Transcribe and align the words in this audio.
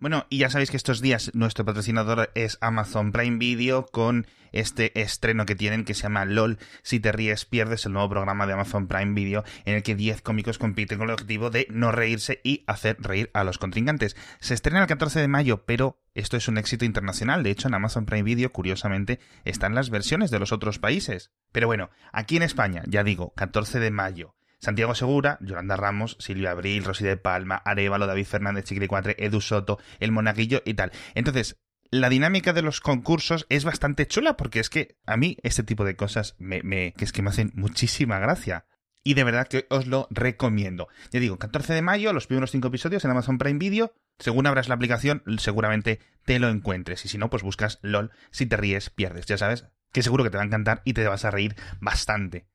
Bueno, 0.00 0.24
y 0.30 0.38
ya 0.38 0.48
sabéis 0.48 0.70
que 0.70 0.78
estos 0.78 1.02
días 1.02 1.30
nuestro 1.34 1.66
patrocinador 1.66 2.30
es 2.34 2.56
Amazon 2.62 3.12
Prime 3.12 3.36
Video 3.36 3.84
con 3.84 4.26
este 4.50 4.98
estreno 4.98 5.44
que 5.44 5.54
tienen 5.54 5.84
que 5.84 5.92
se 5.92 6.04
llama 6.04 6.24
LOL 6.24 6.56
Si 6.82 7.00
te 7.00 7.12
ríes 7.12 7.44
pierdes, 7.44 7.84
el 7.84 7.92
nuevo 7.92 8.08
programa 8.08 8.46
de 8.46 8.54
Amazon 8.54 8.88
Prime 8.88 9.12
Video 9.12 9.44
en 9.66 9.74
el 9.74 9.82
que 9.82 9.94
10 9.94 10.22
cómicos 10.22 10.56
compiten 10.56 10.96
con 10.96 11.08
el 11.08 11.12
objetivo 11.12 11.50
de 11.50 11.66
no 11.68 11.92
reírse 11.92 12.40
y 12.42 12.64
hacer 12.66 12.96
reír 12.98 13.30
a 13.34 13.44
los 13.44 13.58
contrincantes. 13.58 14.16
Se 14.40 14.54
estrena 14.54 14.80
el 14.80 14.86
14 14.86 15.20
de 15.20 15.28
mayo, 15.28 15.66
pero 15.66 16.00
esto 16.14 16.38
es 16.38 16.48
un 16.48 16.56
éxito 16.56 16.86
internacional. 16.86 17.42
De 17.42 17.50
hecho, 17.50 17.68
en 17.68 17.74
Amazon 17.74 18.06
Prime 18.06 18.22
Video, 18.22 18.52
curiosamente, 18.52 19.20
están 19.44 19.74
las 19.74 19.90
versiones 19.90 20.30
de 20.30 20.38
los 20.38 20.50
otros 20.50 20.78
países. 20.78 21.30
Pero 21.52 21.66
bueno, 21.66 21.90
aquí 22.10 22.38
en 22.38 22.42
España, 22.42 22.84
ya 22.86 23.04
digo, 23.04 23.34
14 23.34 23.78
de 23.80 23.90
mayo. 23.90 24.34
Santiago 24.60 24.94
Segura, 24.94 25.38
Yolanda 25.40 25.76
Ramos, 25.76 26.16
Silvia 26.20 26.50
Abril, 26.50 26.84
Rosy 26.84 27.04
de 27.04 27.16
Palma, 27.16 27.56
Arevalo, 27.56 28.06
David 28.06 28.26
Fernández, 28.26 28.64
Chiquilicuatre, 28.64 29.16
Edu 29.18 29.40
Soto, 29.40 29.78
El 29.98 30.12
Monaguillo 30.12 30.62
y 30.64 30.74
tal. 30.74 30.92
Entonces, 31.14 31.56
la 31.90 32.08
dinámica 32.08 32.52
de 32.52 32.62
los 32.62 32.80
concursos 32.80 33.46
es 33.48 33.64
bastante 33.64 34.06
chula 34.06 34.36
porque 34.36 34.60
es 34.60 34.70
que 34.70 34.96
a 35.06 35.16
mí 35.16 35.36
este 35.42 35.64
tipo 35.64 35.84
de 35.84 35.96
cosas 35.96 36.36
me, 36.38 36.92
que 36.92 37.04
es 37.04 37.12
que 37.12 37.22
me 37.22 37.30
hacen 37.30 37.50
muchísima 37.54 38.18
gracia. 38.18 38.66
Y 39.02 39.14
de 39.14 39.24
verdad 39.24 39.48
que 39.48 39.66
os 39.70 39.86
lo 39.86 40.06
recomiendo. 40.10 40.88
Ya 41.10 41.20
digo, 41.20 41.38
14 41.38 41.72
de 41.72 41.82
mayo, 41.82 42.12
los 42.12 42.26
primeros 42.26 42.50
5 42.50 42.68
episodios 42.68 43.04
en 43.04 43.10
Amazon 43.10 43.38
Prime 43.38 43.58
Video. 43.58 43.94
Según 44.18 44.46
abras 44.46 44.68
la 44.68 44.74
aplicación, 44.74 45.22
seguramente 45.38 46.00
te 46.26 46.38
lo 46.38 46.48
encuentres. 46.48 47.04
Y 47.06 47.08
si 47.08 47.16
no, 47.16 47.30
pues 47.30 47.42
buscas 47.42 47.78
LOL. 47.80 48.12
Si 48.30 48.44
te 48.44 48.58
ríes, 48.58 48.90
pierdes. 48.90 49.24
Ya 49.24 49.38
sabes 49.38 49.66
que 49.90 50.02
seguro 50.02 50.22
que 50.22 50.30
te 50.30 50.36
va 50.36 50.42
a 50.42 50.46
encantar 50.46 50.82
y 50.84 50.92
te 50.92 51.08
vas 51.08 51.24
a 51.24 51.30
reír 51.30 51.56
bastante. 51.80 52.46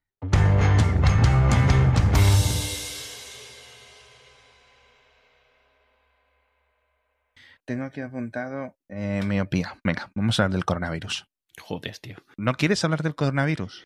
Tengo 7.66 7.86
aquí 7.86 8.02
apuntado 8.02 8.78
eh, 8.90 9.22
miopía. 9.26 9.76
Venga, 9.84 10.12
vamos 10.14 10.40
a 10.40 10.44
hablar 10.44 10.54
del 10.56 10.66
coronavirus. 10.66 11.28
Joder, 11.62 11.98
tío. 11.98 12.18
¿No 12.38 12.54
quieres 12.56 12.84
hablar 12.84 13.02
del 13.02 13.16
coronavirus? 13.16 13.86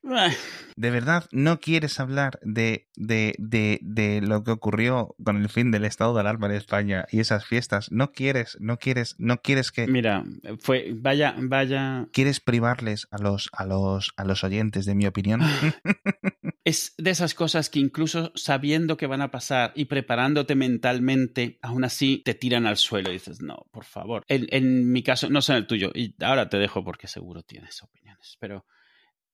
¿De 0.75 0.89
verdad 0.89 1.25
no 1.31 1.59
quieres 1.59 1.99
hablar 1.99 2.39
de, 2.41 2.89
de, 2.95 3.35
de, 3.37 3.79
de, 3.83 4.21
lo 4.21 4.43
que 4.43 4.51
ocurrió 4.51 5.15
con 5.23 5.37
el 5.37 5.49
fin 5.49 5.71
del 5.71 5.85
estado 5.85 6.13
de 6.13 6.21
alarma 6.21 6.47
en 6.47 6.53
España 6.53 7.05
y 7.11 7.19
esas 7.19 7.45
fiestas? 7.45 7.91
¿No 7.91 8.11
quieres, 8.11 8.57
no 8.59 8.77
quieres, 8.77 9.15
no 9.19 9.41
quieres 9.41 9.71
que... 9.71 9.87
Mira, 9.87 10.25
fue, 10.59 10.93
vaya, 10.95 11.35
vaya... 11.37 12.07
¿Quieres 12.11 12.39
privarles 12.39 13.07
a 13.11 13.19
los, 13.19 13.49
a 13.53 13.65
los, 13.65 14.13
a 14.17 14.25
los 14.25 14.43
oyentes 14.43 14.85
de 14.85 14.95
mi 14.95 15.05
opinión? 15.05 15.41
es 16.69 16.93
de 16.97 17.09
esas 17.09 17.33
cosas 17.33 17.69
que 17.69 17.79
incluso 17.79 18.31
sabiendo 18.35 18.97
que 18.97 19.07
van 19.07 19.21
a 19.21 19.31
pasar 19.31 19.73
y 19.75 19.85
preparándote 19.85 20.55
mentalmente, 20.55 21.59
aún 21.61 21.83
así 21.83 22.21
te 22.23 22.33
tiran 22.33 22.65
al 22.65 22.77
suelo 22.77 23.09
y 23.09 23.13
dices, 23.13 23.41
no, 23.41 23.67
por 23.71 23.85
favor. 23.85 24.23
En, 24.27 24.47
en 24.51 24.91
mi 24.91 25.03
caso, 25.03 25.29
no 25.29 25.41
sé 25.41 25.53
en 25.53 25.57
el 25.57 25.67
tuyo, 25.67 25.91
y 25.93 26.15
ahora 26.23 26.49
te 26.49 26.57
dejo 26.57 26.83
porque 26.83 27.07
seguro 27.07 27.43
tienes 27.43 27.81
opiniones, 27.83 28.37
pero 28.39 28.65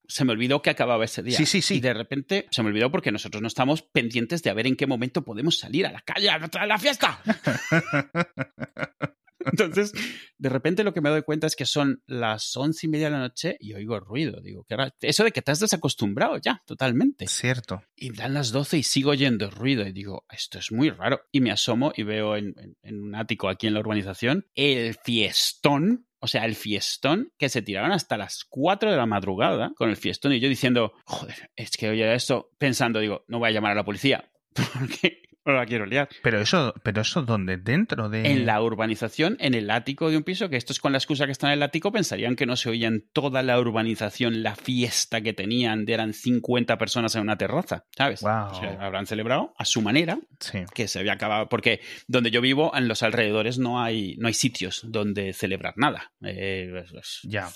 se 0.08 0.26
me 0.26 0.34
olvidó 0.34 0.62
que 0.62 0.70
acababa 0.70 1.06
ese 1.06 1.24
día. 1.24 1.38
Sí, 1.38 1.46
sí, 1.46 1.62
sí. 1.62 1.76
Y 1.76 1.80
de 1.80 1.94
repente 1.94 2.48
se 2.52 2.64
me 2.64 2.70
olvidó 2.70 2.92
porque 2.92 3.12
nosotros 3.12 3.42
no 3.42 3.48
estamos 3.48 3.82
pendientes 3.82 4.44
de 4.44 4.50
a 4.50 4.54
ver 4.54 4.68
en 4.68 4.76
qué 4.76 4.88
momento 4.88 5.24
podemos 5.24 5.58
salir 5.60 5.86
a 5.86 5.92
la 5.92 6.02
calle 6.02 6.30
a 6.30 6.66
la 6.66 6.78
fiesta. 6.78 7.22
Entonces, 9.46 9.94
de 10.38 10.50
repente 10.50 10.84
lo 10.84 10.94
que 10.94 11.02
me 11.02 11.10
doy 11.10 11.24
cuenta 11.24 11.48
es 11.48 11.56
que 11.56 11.66
son 11.66 12.02
las 12.08 12.56
once 12.58 12.86
y 12.86 12.90
media 12.90 13.06
de 13.06 13.12
la 13.12 13.20
noche 13.20 13.58
y 13.60 13.74
oigo 13.74 14.00
ruido. 14.00 14.42
Digo, 14.42 14.66
que 14.66 14.76
eso 15.02 15.24
de 15.24 15.32
que 15.32 15.42
te 15.42 15.52
has 15.52 15.60
desacostumbrado 15.60 16.38
ya, 16.38 16.62
totalmente. 16.66 17.28
Cierto. 17.28 17.84
Y 17.96 18.12
dan 18.12 18.34
las 18.34 18.52
doce 18.52 18.78
y 18.78 18.84
sigo 18.84 19.12
oyendo 19.12 19.50
ruido 19.50 19.86
y 19.88 19.92
digo, 19.92 20.26
esto 20.30 20.60
es 20.60 20.72
muy 20.72 20.90
raro. 20.90 21.22
Y 21.32 21.42
me 21.42 21.52
asomo 21.52 21.94
y 21.96 22.04
veo 22.04 22.36
en, 22.36 22.54
en, 22.58 22.78
en 22.82 23.02
un 23.02 23.16
ático 23.16 23.50
aquí 23.50 23.68
en 23.68 23.74
la 23.74 23.80
urbanización 23.80 24.46
el 24.56 24.96
fiestón 24.96 26.06
o 26.26 26.28
sea, 26.28 26.46
el 26.46 26.56
fiestón 26.56 27.32
que 27.38 27.50
se 27.50 27.62
tiraron 27.62 27.92
hasta 27.92 28.18
las 28.18 28.46
4 28.46 28.90
de 28.90 28.98
la 28.98 29.06
madrugada 29.06 29.74
con 29.76 29.92
el 29.92 29.96
fiestón 29.96 30.34
y 30.34 30.40
yo 30.40 30.50
diciendo, 30.50 30.94
joder, 31.06 31.52
es 31.56 31.78
que 31.78 31.88
oye 31.88 32.16
esto, 32.16 32.50
pensando, 32.58 33.00
digo, 33.00 33.26
no 33.28 33.38
voy 33.38 33.50
a 33.50 33.52
llamar 33.52 33.74
a 33.74 33.76
la 33.76 33.86
policía 33.86 34.32
porque 34.74 35.22
no 35.46 35.54
la 35.54 35.66
quiero 35.66 35.86
liar. 35.86 36.10
Pero 36.22 36.40
eso, 36.40 36.74
pero 36.84 37.02
eso 37.02 37.22
¿dónde? 37.24 37.58
Dentro 37.58 38.10
de. 38.10 38.32
En 38.32 38.46
la 38.46 38.62
urbanización, 38.62 39.38
en 39.40 39.54
el 39.54 39.70
ático 39.72 40.10
de 40.10 40.18
un 40.18 40.24
piso, 40.24 40.50
que 40.50 40.58
esto 40.58 40.74
es 40.74 40.80
con 40.80 40.92
la 40.92 40.98
excusa 40.98 41.26
que 41.26 41.32
está 41.32 41.48
en 41.48 41.54
el 41.54 41.64
ático, 41.64 41.92
pensarían 41.92 42.36
que 42.36 42.46
no 42.46 42.56
se 42.56 42.70
oía 42.70 42.88
en 42.88 43.06
toda 43.14 43.44
la 43.44 43.60
urbanización 43.60 44.44
la 44.44 44.56
fiesta 44.56 45.22
que 45.22 45.34
tenían, 45.34 45.86
de 45.86 45.94
eran 45.96 46.14
50 46.14 46.78
personas 46.78 47.16
en 47.16 47.22
una 47.22 47.38
terraza, 47.38 47.86
¿sabes? 47.96 48.22
Wow. 48.22 48.48
O 48.52 48.56
sea, 48.60 48.78
habrán 48.82 49.06
celebrado 49.08 49.54
a 49.58 49.66
su 49.66 49.82
manera, 49.82 50.20
Sí. 50.40 50.60
que 50.74 50.88
se 50.88 51.00
había 51.00 51.14
acabado. 51.14 51.48
Porque 51.50 51.80
donde 52.08 52.32
yo 52.32 52.42
vivo, 52.42 52.72
en 52.76 52.88
los 52.88 53.02
alrededores, 53.04 53.58
no 53.58 53.82
hay, 53.82 54.16
no 54.18 54.28
hay 54.28 54.34
sitios 54.34 54.82
donde 54.86 55.34
celebrar 55.34 55.74
nada. 55.78 56.12
Eh, 56.22 56.84
Ya. 57.24 57.50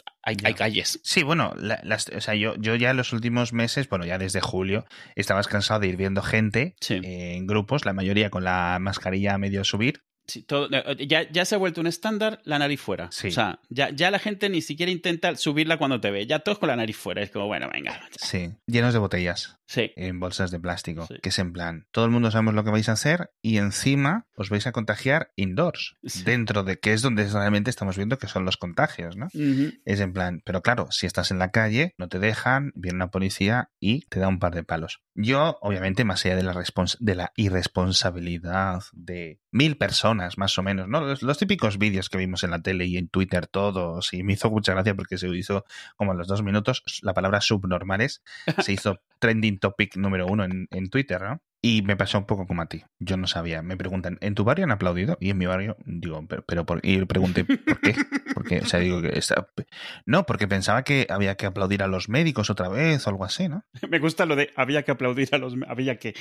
Hay, 0.44 0.54
calles. 0.54 1.00
Sí, 1.04 1.24
bueno, 1.24 1.54
la- 1.58 1.80
las, 1.84 2.08
o 2.10 2.22
sea, 2.22 2.36
yo, 2.36 2.56
yo 2.58 2.76
ya 2.76 2.92
en 2.92 2.98
los 2.98 3.14
últimos 3.14 3.54
meses, 3.54 3.88
bueno, 3.90 4.06
ya 4.06 4.18
desde 4.18 4.42
julio, 4.42 4.86
estabas 5.16 5.48
cansado 5.48 5.80
de 5.82 5.88
ir 5.88 5.98
viendo 5.98 6.22
gente 6.22 6.76
Sí. 6.82 6.96
eh, 7.04 7.36
en 7.36 7.48
grupos, 7.48 7.86
la 7.86 7.94
mayoría 7.94 8.30
con 8.30 8.44
la 8.44 8.78
mascarilla 8.80 9.34
a 9.34 9.38
medio 9.38 9.64
subir. 9.64 10.04
Sí, 10.30 10.44
todo- 10.44 10.70
eh, 10.72 11.08
ya, 11.08 11.30
ya 11.30 11.44
se 11.44 11.56
ha 11.56 11.58
vuelto 11.58 11.82
un 11.82 11.88
estándar 11.88 12.40
la 12.46 12.58
nariz 12.60 12.80
fuera. 12.80 13.10
Sí. 13.12 13.28
O 13.28 13.32
sea, 13.32 13.60
ya, 13.70 13.90
ya 13.90 14.12
la 14.12 14.20
gente 14.20 14.48
ni 14.50 14.62
siquiera 14.62 14.92
intenta 14.92 15.36
subirla 15.36 15.78
cuando 15.78 16.00
te 16.00 16.12
ve. 16.12 16.26
Ya 16.28 16.40
todos 16.40 16.60
con 16.60 16.68
la 16.70 16.76
nariz 16.76 16.96
fuera. 16.98 17.22
Es 17.22 17.32
como, 17.32 17.48
bueno, 17.48 17.68
venga. 17.74 18.00
Sí, 18.18 18.52
llenos 18.68 18.94
de 18.94 19.00
botellas 19.00 19.58
Sí. 19.66 19.92
en 19.96 20.20
bolsas 20.20 20.50
de 20.52 20.60
plástico, 20.60 21.06
Sí. 21.08 21.16
que 21.22 21.30
es 21.30 21.40
en 21.40 21.54
plan, 21.54 21.88
todo 21.92 22.06
el 22.06 22.12
mundo 22.12 22.32
sabemos 22.32 22.54
lo 22.56 22.64
que 22.64 22.72
vais 22.72 22.90
a 22.90 22.94
hacer 22.94 23.32
y 23.42 23.58
encima 23.58 24.26
os 24.36 24.50
vais 24.50 24.66
a 24.68 24.72
contagiar 24.72 25.32
indoors, 25.36 25.96
dentro 26.26 26.64
de 26.64 26.80
que 26.80 26.94
es 26.94 27.02
donde 27.02 27.28
realmente 27.28 27.70
estamos 27.70 27.96
viendo 27.98 28.18
que 28.18 28.28
son 28.28 28.46
los 28.46 28.58
contagios, 28.58 29.16
¿no? 29.18 29.28
Es 29.86 30.00
en 30.00 30.14
plan, 30.14 30.42
pero 30.46 30.62
claro, 30.62 30.88
si 30.92 31.06
estás 31.06 31.30
en 31.32 31.40
la 31.40 31.52
calle, 31.52 31.94
no 31.98 32.08
te 32.08 32.20
dejan, 32.20 32.72
viene 32.76 32.96
una 32.96 33.12
policía 33.12 33.70
y 33.80 34.06
te 34.08 34.20
da 34.20 34.28
un 34.28 34.40
par 34.40 34.56
de 34.56 34.64
palos. 34.64 35.02
Yo, 35.22 35.58
obviamente, 35.60 36.06
más 36.06 36.26
allá 36.26 36.38
de 36.38 36.44
la, 36.44 36.64
de 37.00 37.16
la 37.16 37.34
irresponsabilidad 37.36 38.84
de 38.94 39.42
mil 39.52 39.76
personas, 39.76 40.38
más 40.38 40.58
o 40.58 40.64
menos, 40.64 40.88
¿no? 40.88 41.02
Los, 41.02 41.24
los 41.24 41.38
típicos 41.38 41.78
vídeos 41.78 42.08
que 42.08 42.18
vimos 42.18 42.46
en 42.46 42.52
la 42.52 42.62
tele 42.62 42.86
y 42.86 42.96
en 42.96 43.10
Twitter 43.10 43.46
todos, 43.46 44.14
y 44.14 44.24
me 44.24 44.34
hizo 44.34 44.50
mucha 44.50 44.72
gracia 44.72 44.96
porque 44.96 45.18
se 45.18 45.28
hizo 45.28 45.66
como 45.98 46.14
a 46.14 46.16
los 46.16 46.30
dos 46.30 46.42
minutos 46.42 46.84
la 47.02 47.14
palabra 47.14 47.42
subnormales, 47.42 48.24
se 48.60 48.72
hizo 48.72 49.02
trending 49.20 49.60
topic 49.60 49.98
número 49.98 50.26
uno 50.26 50.46
en, 50.46 50.70
en 50.72 50.90
Twitter, 50.90 51.22
¿no? 51.22 51.42
Y 51.62 51.82
me 51.82 51.98
pasó 51.98 52.18
un 52.18 52.26
poco 52.26 52.48
como 52.48 52.62
a 52.62 52.68
ti. 52.68 52.84
Yo 53.00 53.18
no 53.18 53.28
sabía. 53.28 53.62
Me 53.62 53.76
preguntan, 53.76 54.18
¿en 54.22 54.34
tu 54.34 54.46
barrio 54.46 54.64
han 54.64 54.72
aplaudido? 54.72 55.18
Y 55.20 55.32
en 55.32 55.38
mi 55.38 55.46
barrio, 55.46 55.76
digo, 55.86 56.26
pero, 56.28 56.44
pero 56.46 56.66
por... 56.66 56.80
y 56.84 57.04
pregunté, 57.06 57.44
¿por 57.44 57.82
qué? 57.82 57.96
Porque, 58.34 58.60
o 58.60 58.66
sea, 58.66 58.80
digo 58.80 59.02
que 59.02 59.18
está... 59.18 59.50
No, 60.06 60.26
porque 60.26 60.48
pensaba 60.48 60.84
que 60.84 61.08
había 61.10 61.36
que 61.36 61.46
aplaudir 61.46 61.84
a 61.84 61.88
los 61.88 62.08
médicos 62.08 62.50
otra 62.50 62.70
vez 62.70 63.06
o 63.06 63.10
algo 63.10 63.26
así, 63.26 63.50
¿no? 63.50 63.66
Me 63.90 64.00
gusta 64.00 64.26
lo 64.26 64.36
de 64.36 64.52
había 64.56 64.84
que 64.84 64.92
aplaudir 64.92 65.30
a 65.34 65.38
los. 65.38 65.56
Había 65.68 65.98
que. 65.98 66.14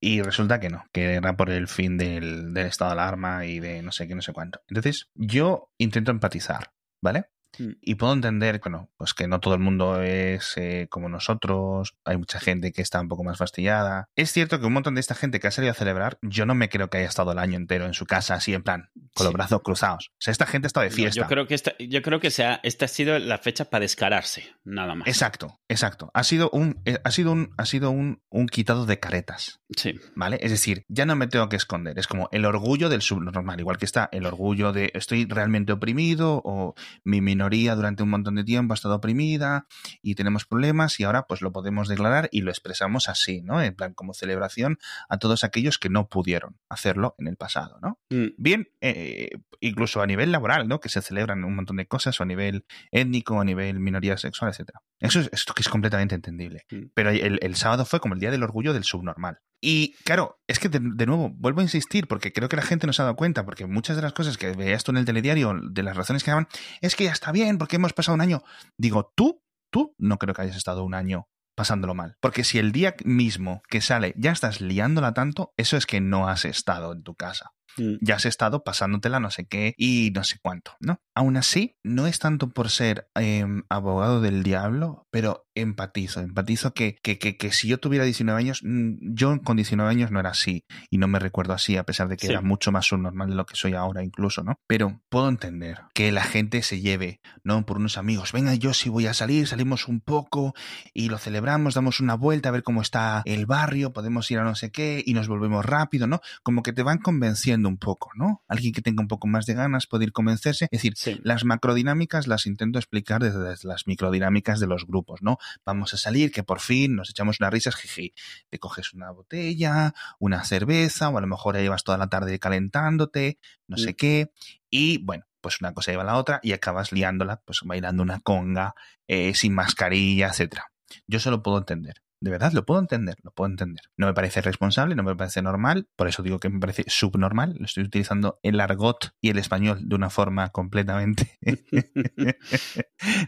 Y 0.00 0.20
resulta 0.20 0.60
que 0.60 0.68
no, 0.68 0.84
que 0.92 1.14
era 1.14 1.36
por 1.36 1.50
el 1.50 1.68
fin 1.68 1.96
del, 1.96 2.52
del 2.52 2.66
estado 2.66 2.90
de 2.94 3.00
alarma 3.00 3.46
y 3.46 3.60
de 3.60 3.82
no 3.82 3.92
sé 3.92 4.06
qué, 4.06 4.14
no 4.14 4.22
sé 4.22 4.32
cuánto. 4.32 4.60
Entonces, 4.68 5.10
yo 5.14 5.70
intento 5.78 6.10
empatizar, 6.10 6.72
¿vale? 7.02 7.26
Mm. 7.58 7.72
Y 7.80 7.94
puedo 7.96 8.12
entender 8.12 8.60
que 8.60 8.70
no, 8.70 8.90
pues 8.96 9.14
que 9.14 9.28
no 9.28 9.40
todo 9.40 9.54
el 9.54 9.60
mundo 9.60 10.02
es 10.02 10.54
eh, 10.56 10.86
como 10.90 11.08
nosotros, 11.08 11.94
hay 12.04 12.16
mucha 12.16 12.40
gente 12.40 12.72
que 12.72 12.82
está 12.82 13.00
un 13.00 13.08
poco 13.08 13.24
más 13.24 13.38
fastidiada. 13.38 14.08
Es 14.16 14.32
cierto 14.32 14.60
que 14.60 14.66
un 14.66 14.72
montón 14.72 14.94
de 14.94 15.00
esta 15.00 15.14
gente 15.14 15.40
que 15.40 15.46
ha 15.48 15.50
salido 15.50 15.72
a 15.72 15.74
celebrar, 15.74 16.18
yo 16.22 16.46
no 16.46 16.54
me 16.54 16.68
creo 16.68 16.88
que 16.90 16.98
haya 16.98 17.08
estado 17.08 17.32
el 17.32 17.38
año 17.38 17.56
entero 17.56 17.86
en 17.86 17.94
su 17.94 18.06
casa 18.06 18.34
así 18.34 18.54
en 18.54 18.62
plan, 18.62 18.90
con 19.14 19.24
los 19.24 19.28
Sí. 19.32 19.34
brazos 19.34 19.62
cruzados. 19.62 20.08
O 20.12 20.16
sea, 20.18 20.32
esta 20.32 20.46
gente 20.46 20.66
estado 20.66 20.84
de 20.84 20.90
fiesta. 20.90 21.20
yo 21.22 21.26
creo 21.28 21.46
que 21.46 21.54
esta, 21.54 21.72
yo 21.78 22.02
creo 22.02 22.20
que 22.20 22.30
sea, 22.30 22.60
esta 22.62 22.84
ha 22.86 22.88
sido 22.88 23.18
la 23.18 23.38
fecha 23.38 23.66
para 23.66 23.82
descararse, 23.82 24.44
nada 24.64 24.94
más. 24.94 25.08
Exacto, 25.08 25.60
exacto. 25.68 26.10
Ha 26.14 26.24
sido 26.24 26.50
un, 26.50 26.80
eh, 26.84 26.98
ha 27.04 27.10
sido 27.10 27.32
un, 27.32 27.52
ha 27.56 27.66
sido 27.66 27.90
un, 27.90 28.22
un 28.30 28.46
quitado 28.46 28.86
de 28.86 28.98
caretas. 29.00 29.60
Sí. 29.76 29.94
¿Vale? 30.14 30.38
Es 30.42 30.50
decir, 30.50 30.84
ya 30.88 31.06
no 31.06 31.16
me 31.16 31.26
tengo 31.26 31.48
que 31.48 31.56
esconder. 31.56 31.98
Es 31.98 32.06
como 32.06 32.28
el 32.32 32.44
orgullo 32.44 32.88
del 32.88 33.02
subnormal, 33.02 33.60
igual 33.60 33.78
que 33.78 33.84
está 33.84 34.08
el 34.12 34.26
orgullo 34.26 34.72
de 34.72 34.90
estoy 34.94 35.26
realmente 35.26 35.72
oprimido 35.72 36.40
o 36.44 36.74
mi 37.04 37.20
minoría 37.20 37.43
durante 37.76 38.02
un 38.02 38.10
montón 38.10 38.34
de 38.36 38.44
tiempo 38.44 38.72
ha 38.72 38.76
estado 38.76 38.94
oprimida 38.96 39.66
y 40.02 40.14
tenemos 40.14 40.44
problemas 40.44 40.98
y 40.98 41.04
ahora 41.04 41.26
pues 41.26 41.42
lo 41.42 41.52
podemos 41.52 41.88
declarar 41.88 42.28
y 42.32 42.40
lo 42.40 42.50
expresamos 42.50 43.08
así, 43.08 43.42
¿no? 43.42 43.62
En 43.62 43.74
plan 43.74 43.94
como 43.94 44.14
celebración 44.14 44.78
a 45.08 45.18
todos 45.18 45.44
aquellos 45.44 45.78
que 45.78 45.88
no 45.88 46.08
pudieron 46.08 46.56
hacerlo 46.68 47.14
en 47.18 47.28
el 47.28 47.36
pasado, 47.36 47.78
¿no? 47.82 47.98
Mm, 48.10 48.34
Bien, 48.36 48.68
eh, 48.80 49.30
incluso 49.60 50.02
a 50.02 50.06
nivel 50.06 50.32
laboral, 50.32 50.68
¿no? 50.68 50.80
Que 50.80 50.88
se 50.88 51.02
celebran 51.02 51.44
un 51.44 51.54
montón 51.54 51.76
de 51.76 51.86
cosas, 51.86 52.18
o 52.20 52.22
a 52.22 52.26
nivel 52.26 52.64
étnico, 52.90 53.40
a 53.40 53.44
nivel 53.44 53.78
minoría 53.78 54.16
sexual, 54.16 54.50
etcétera. 54.50 54.80
Eso 55.00 55.20
es, 55.20 55.30
esto 55.32 55.54
que 55.54 55.62
es 55.62 55.68
completamente 55.68 56.14
entendible. 56.14 56.64
Mm. 56.70 56.86
Pero 56.94 57.10
el, 57.10 57.38
el 57.42 57.54
sábado 57.56 57.84
fue 57.84 58.00
como 58.00 58.14
el 58.14 58.20
día 58.20 58.30
del 58.30 58.42
orgullo 58.42 58.72
del 58.72 58.84
subnormal. 58.84 59.38
Y 59.64 59.94
claro, 60.04 60.36
es 60.46 60.58
que 60.58 60.68
de, 60.68 60.78
de 60.82 61.06
nuevo, 61.06 61.30
vuelvo 61.30 61.60
a 61.60 61.62
insistir, 61.62 62.06
porque 62.06 62.32
creo 62.32 62.48
que 62.50 62.56
la 62.56 62.62
gente 62.62 62.86
no 62.86 62.92
se 62.92 63.00
ha 63.00 63.06
dado 63.06 63.16
cuenta, 63.16 63.44
porque 63.44 63.66
muchas 63.66 63.96
de 63.96 64.02
las 64.02 64.12
cosas 64.12 64.36
que 64.36 64.52
veías 64.52 64.84
tú 64.84 64.92
en 64.92 64.98
el 64.98 65.06
telediario, 65.06 65.54
de 65.70 65.82
las 65.82 65.96
razones 65.96 66.22
que 66.22 66.30
daban, 66.30 66.48
es 66.82 66.96
que 66.96 67.04
ya 67.04 67.12
está 67.12 67.32
bien, 67.32 67.56
porque 67.56 67.76
hemos 67.76 67.94
pasado 67.94 68.14
un 68.14 68.20
año. 68.20 68.42
Digo, 68.78 69.10
tú, 69.16 69.42
tú 69.72 69.94
no 69.98 70.18
creo 70.18 70.34
que 70.34 70.42
hayas 70.42 70.56
estado 70.56 70.84
un 70.84 70.94
año 70.94 71.28
pasándolo 71.56 71.94
mal. 71.94 72.16
Porque 72.20 72.44
si 72.44 72.58
el 72.58 72.72
día 72.72 72.94
mismo 73.04 73.62
que 73.68 73.80
sale 73.80 74.14
ya 74.18 74.32
estás 74.32 74.60
liándola 74.60 75.14
tanto, 75.14 75.52
eso 75.56 75.76
es 75.76 75.86
que 75.86 76.00
no 76.00 76.28
has 76.28 76.44
estado 76.44 76.92
en 76.92 77.02
tu 77.02 77.14
casa. 77.14 77.52
Mm. 77.76 77.96
ya 78.00 78.16
has 78.16 78.24
estado 78.24 78.62
pasándotela 78.62 79.20
no 79.20 79.30
sé 79.30 79.46
qué 79.46 79.74
y 79.76 80.12
no 80.14 80.24
sé 80.24 80.38
cuánto, 80.40 80.76
¿no? 80.80 81.00
Aún 81.14 81.36
así, 81.36 81.76
no 81.82 82.06
es 82.06 82.18
tanto 82.18 82.50
por 82.50 82.70
ser 82.70 83.08
em, 83.14 83.64
abogado 83.68 84.20
del 84.20 84.42
diablo, 84.42 85.06
pero 85.10 85.43
empatizo, 85.54 86.20
empatizo 86.20 86.74
que, 86.74 86.96
que, 87.02 87.18
que, 87.18 87.36
que 87.36 87.52
si 87.52 87.68
yo 87.68 87.78
tuviera 87.78 88.04
19 88.04 88.38
años, 88.38 88.60
mm, 88.64 89.14
yo 89.14 89.40
con 89.42 89.56
19 89.56 89.90
años 89.90 90.10
no 90.10 90.20
era 90.20 90.30
así 90.30 90.64
y 90.90 90.98
no 90.98 91.08
me 91.08 91.18
recuerdo 91.18 91.52
así, 91.52 91.76
a 91.76 91.84
pesar 91.84 92.08
de 92.08 92.16
que 92.16 92.26
Sí. 92.26 92.32
era 92.32 92.40
mucho 92.40 92.72
más 92.72 92.86
subnormal 92.86 93.28
de 93.30 93.36
lo 93.36 93.46
que 93.46 93.54
soy 93.56 93.74
ahora 93.74 94.02
incluso, 94.02 94.42
¿no? 94.42 94.58
Pero 94.66 95.00
puedo 95.08 95.28
entender 95.28 95.80
que 95.94 96.10
la 96.12 96.22
gente 96.24 96.62
se 96.62 96.80
lleve, 96.80 97.20
¿no? 97.42 97.64
Por 97.66 97.76
unos 97.78 97.98
amigos, 97.98 98.32
venga, 98.32 98.54
yo 98.54 98.74
sí 98.74 98.88
voy 98.88 99.06
a 99.06 99.14
salir, 99.14 99.46
salimos 99.46 99.88
un 99.88 100.00
poco 100.00 100.54
y 100.92 101.08
lo 101.08 101.18
celebramos, 101.18 101.74
damos 101.74 102.00
una 102.00 102.14
vuelta 102.14 102.48
a 102.48 102.52
ver 102.52 102.62
cómo 102.62 102.82
está 102.82 103.22
el 103.24 103.46
barrio, 103.46 103.92
podemos 103.92 104.30
ir 104.30 104.38
a 104.38 104.44
no 104.44 104.54
sé 104.54 104.70
qué 104.70 105.02
y 105.04 105.14
nos 105.14 105.28
volvemos 105.28 105.64
rápido, 105.64 106.06
¿no? 106.06 106.20
Como 106.42 106.62
que 106.62 106.72
te 106.72 106.82
van 106.82 106.98
convenciendo 106.98 107.68
un 107.68 107.78
poco, 107.78 108.10
¿no? 108.16 108.42
Alguien 108.48 108.72
que 108.72 108.82
tenga 108.82 109.02
un 109.02 109.08
poco 109.08 109.26
más 109.26 109.46
de 109.46 109.54
ganas 109.54 109.86
puede 109.86 110.04
ir 110.04 110.12
convencerse. 110.12 110.64
Es 110.66 110.70
decir, 110.82 110.94
Sí. 110.96 111.20
las 111.22 111.44
macrodinámicas 111.44 112.26
las 112.26 112.46
intento 112.46 112.78
explicar 112.78 113.22
desde 113.22 113.66
las 113.66 113.86
microdinámicas 113.86 114.60
de 114.60 114.66
los 114.66 114.86
grupos, 114.86 115.22
¿no? 115.22 115.38
Vamos 115.64 115.94
a 115.94 115.96
salir, 115.96 116.32
que 116.32 116.42
por 116.42 116.60
fin 116.60 116.96
nos 116.96 117.10
echamos 117.10 117.40
unas 117.40 117.52
risas, 117.52 117.76
jiji. 117.76 118.14
Te 118.50 118.58
coges 118.58 118.92
una 118.92 119.10
botella, 119.10 119.94
una 120.18 120.44
cerveza, 120.44 121.08
o 121.08 121.18
a 121.18 121.20
lo 121.20 121.26
mejor 121.26 121.56
ya 121.56 121.62
llevas 121.62 121.84
toda 121.84 121.98
la 121.98 122.08
tarde 122.08 122.38
calentándote, 122.38 123.38
no 123.66 123.76
sé 123.76 123.94
qué. 123.94 124.30
Y 124.70 124.98
bueno, 125.04 125.24
pues 125.40 125.60
una 125.60 125.72
cosa 125.74 125.92
lleva 125.92 126.02
a 126.02 126.06
la 126.06 126.16
otra 126.16 126.40
y 126.42 126.52
acabas 126.52 126.92
liándola, 126.92 127.42
pues 127.44 127.60
bailando 127.64 128.02
una 128.02 128.20
conga, 128.20 128.74
eh, 129.06 129.34
sin 129.34 129.54
mascarilla, 129.54 130.28
etcétera. 130.28 130.72
Yo 131.06 131.18
eso 131.18 131.30
lo 131.30 131.42
puedo 131.42 131.58
entender. 131.58 132.03
De 132.24 132.30
verdad, 132.30 132.52
lo 132.52 132.64
puedo 132.64 132.80
entender, 132.80 133.16
lo 133.22 133.30
puedo 133.32 133.50
entender. 133.50 133.82
No 133.98 134.06
me 134.06 134.14
parece 134.14 134.40
responsable, 134.40 134.94
no 134.94 135.02
me 135.02 135.14
parece 135.14 135.42
normal, 135.42 135.88
por 135.94 136.08
eso 136.08 136.22
digo 136.22 136.38
que 136.40 136.48
me 136.48 136.58
parece 136.58 136.84
subnormal. 136.86 137.54
Lo 137.58 137.66
estoy 137.66 137.84
utilizando 137.84 138.38
el 138.42 138.58
argot 138.60 139.10
y 139.20 139.28
el 139.28 139.38
español 139.38 139.80
de 139.82 139.94
una 139.94 140.08
forma 140.10 140.48
completamente 140.48 141.38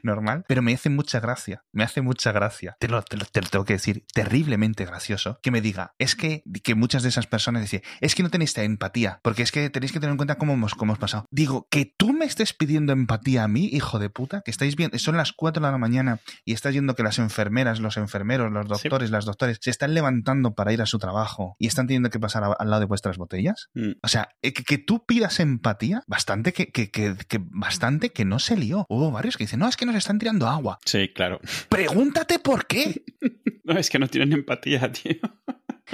normal, 0.03 0.45
pero 0.49 0.63
me 0.63 0.75
hace 0.75 0.89
mucha 0.91 1.21
gracia, 1.21 1.63
me 1.73 1.85
hace 1.85 2.01
mucha 2.01 2.33
gracia. 2.33 2.77
Te 2.81 2.89
lo, 2.89 3.03
te 3.03 3.17
lo- 3.17 3.27
te 3.27 3.41
tengo 3.43 3.65
que 3.65 3.75
decir, 3.75 4.05
terriblemente 4.15 4.85
gracioso, 4.85 5.39
que 5.43 5.51
me 5.51 5.61
diga, 5.61 5.95
es 5.99 6.17
que, 6.17 6.43
que 6.63 6.75
muchas 6.75 7.03
de 7.03 7.11
esas 7.11 7.27
personas 7.27 7.63
dicen, 7.63 7.83
es 8.01 8.15
que 8.15 8.23
no 8.23 8.31
tenéis 8.31 8.57
empatía, 8.57 9.21
porque 9.23 9.43
es 9.43 9.53
que 9.53 9.69
tenéis 9.71 9.93
que 9.93 10.01
tener 10.01 10.13
en 10.13 10.17
cuenta 10.17 10.37
cómo 10.37 10.55
hemos, 10.55 10.75
cómo 10.75 10.93
hemos 10.93 10.99
pasado. 10.99 11.27
Digo, 11.31 11.67
que 11.71 11.93
tú 11.99 12.13
me 12.15 12.25
estés 12.25 12.55
pidiendo 12.55 12.93
empatía 12.95 13.45
a 13.45 13.49
mí, 13.49 13.67
hijo 13.71 13.99
de 13.99 14.09
puta, 14.09 14.41
que 14.43 14.51
estáis 14.51 14.75
viendo, 14.77 14.99
son 14.99 15.17
las 15.19 15.33
4 15.35 15.63
de 15.65 15.71
la 15.71 15.77
mañana 15.79 16.21
y 16.47 16.55
estás 16.55 16.73
viendo 16.73 16.95
que 16.95 17.03
las 17.03 17.19
enfermeras, 17.19 17.81
los 17.81 17.97
enfermeros, 17.99 18.51
los 18.51 18.67
doctores, 18.67 18.86
las 18.91 19.25
doctores, 19.25 19.59
se 19.61 19.71
están 19.71 19.95
levantando 19.95 20.55
para 20.55 20.73
ir 20.73 20.83
a 20.83 20.87
su 20.87 20.99
trabajo 20.99 21.57
y 21.59 21.67
están 21.67 21.87
teniendo 21.87 22.11
que 22.11 22.19
pasar 22.21 22.45
a- 22.45 22.53
al 22.53 22.71
lado 22.71 22.81
de 22.81 22.87
vuestras 22.87 23.17
botellas. 23.19 23.69
Mm. 23.75 23.93
O 24.03 24.09
sea, 24.09 24.29
eh, 24.43 24.53
que, 24.53 24.63
que 24.65 24.79
tú 24.79 25.05
pidas 25.07 25.41
empatía, 25.41 26.03
bastante 26.07 26.53
que, 26.53 26.67
que, 26.73 26.91
que, 26.91 27.15
que- 27.29 27.41
bastante 27.43 28.11
que 28.11 28.25
no 28.25 28.39
se 28.39 28.57
lió. 28.57 28.87
Hubo 28.89 29.11
varios 29.11 29.37
que 29.37 29.45
dicen, 29.45 29.61
no, 29.61 29.69
es 29.69 29.77
que 29.77 29.87
nos 29.87 29.97
están 29.97 30.19
tirando 30.19 30.47
agua. 30.49 30.79
Sí, 30.85 31.11
claro. 31.15 31.41
Pregúntate 31.69 32.39
por 32.39 32.67
qué. 32.67 33.03
No, 33.69 33.77
es 33.77 33.91
que 33.91 33.99
no 33.99 34.07
tienen 34.07 34.33
empatía, 34.33 34.93
tío. 34.93 35.17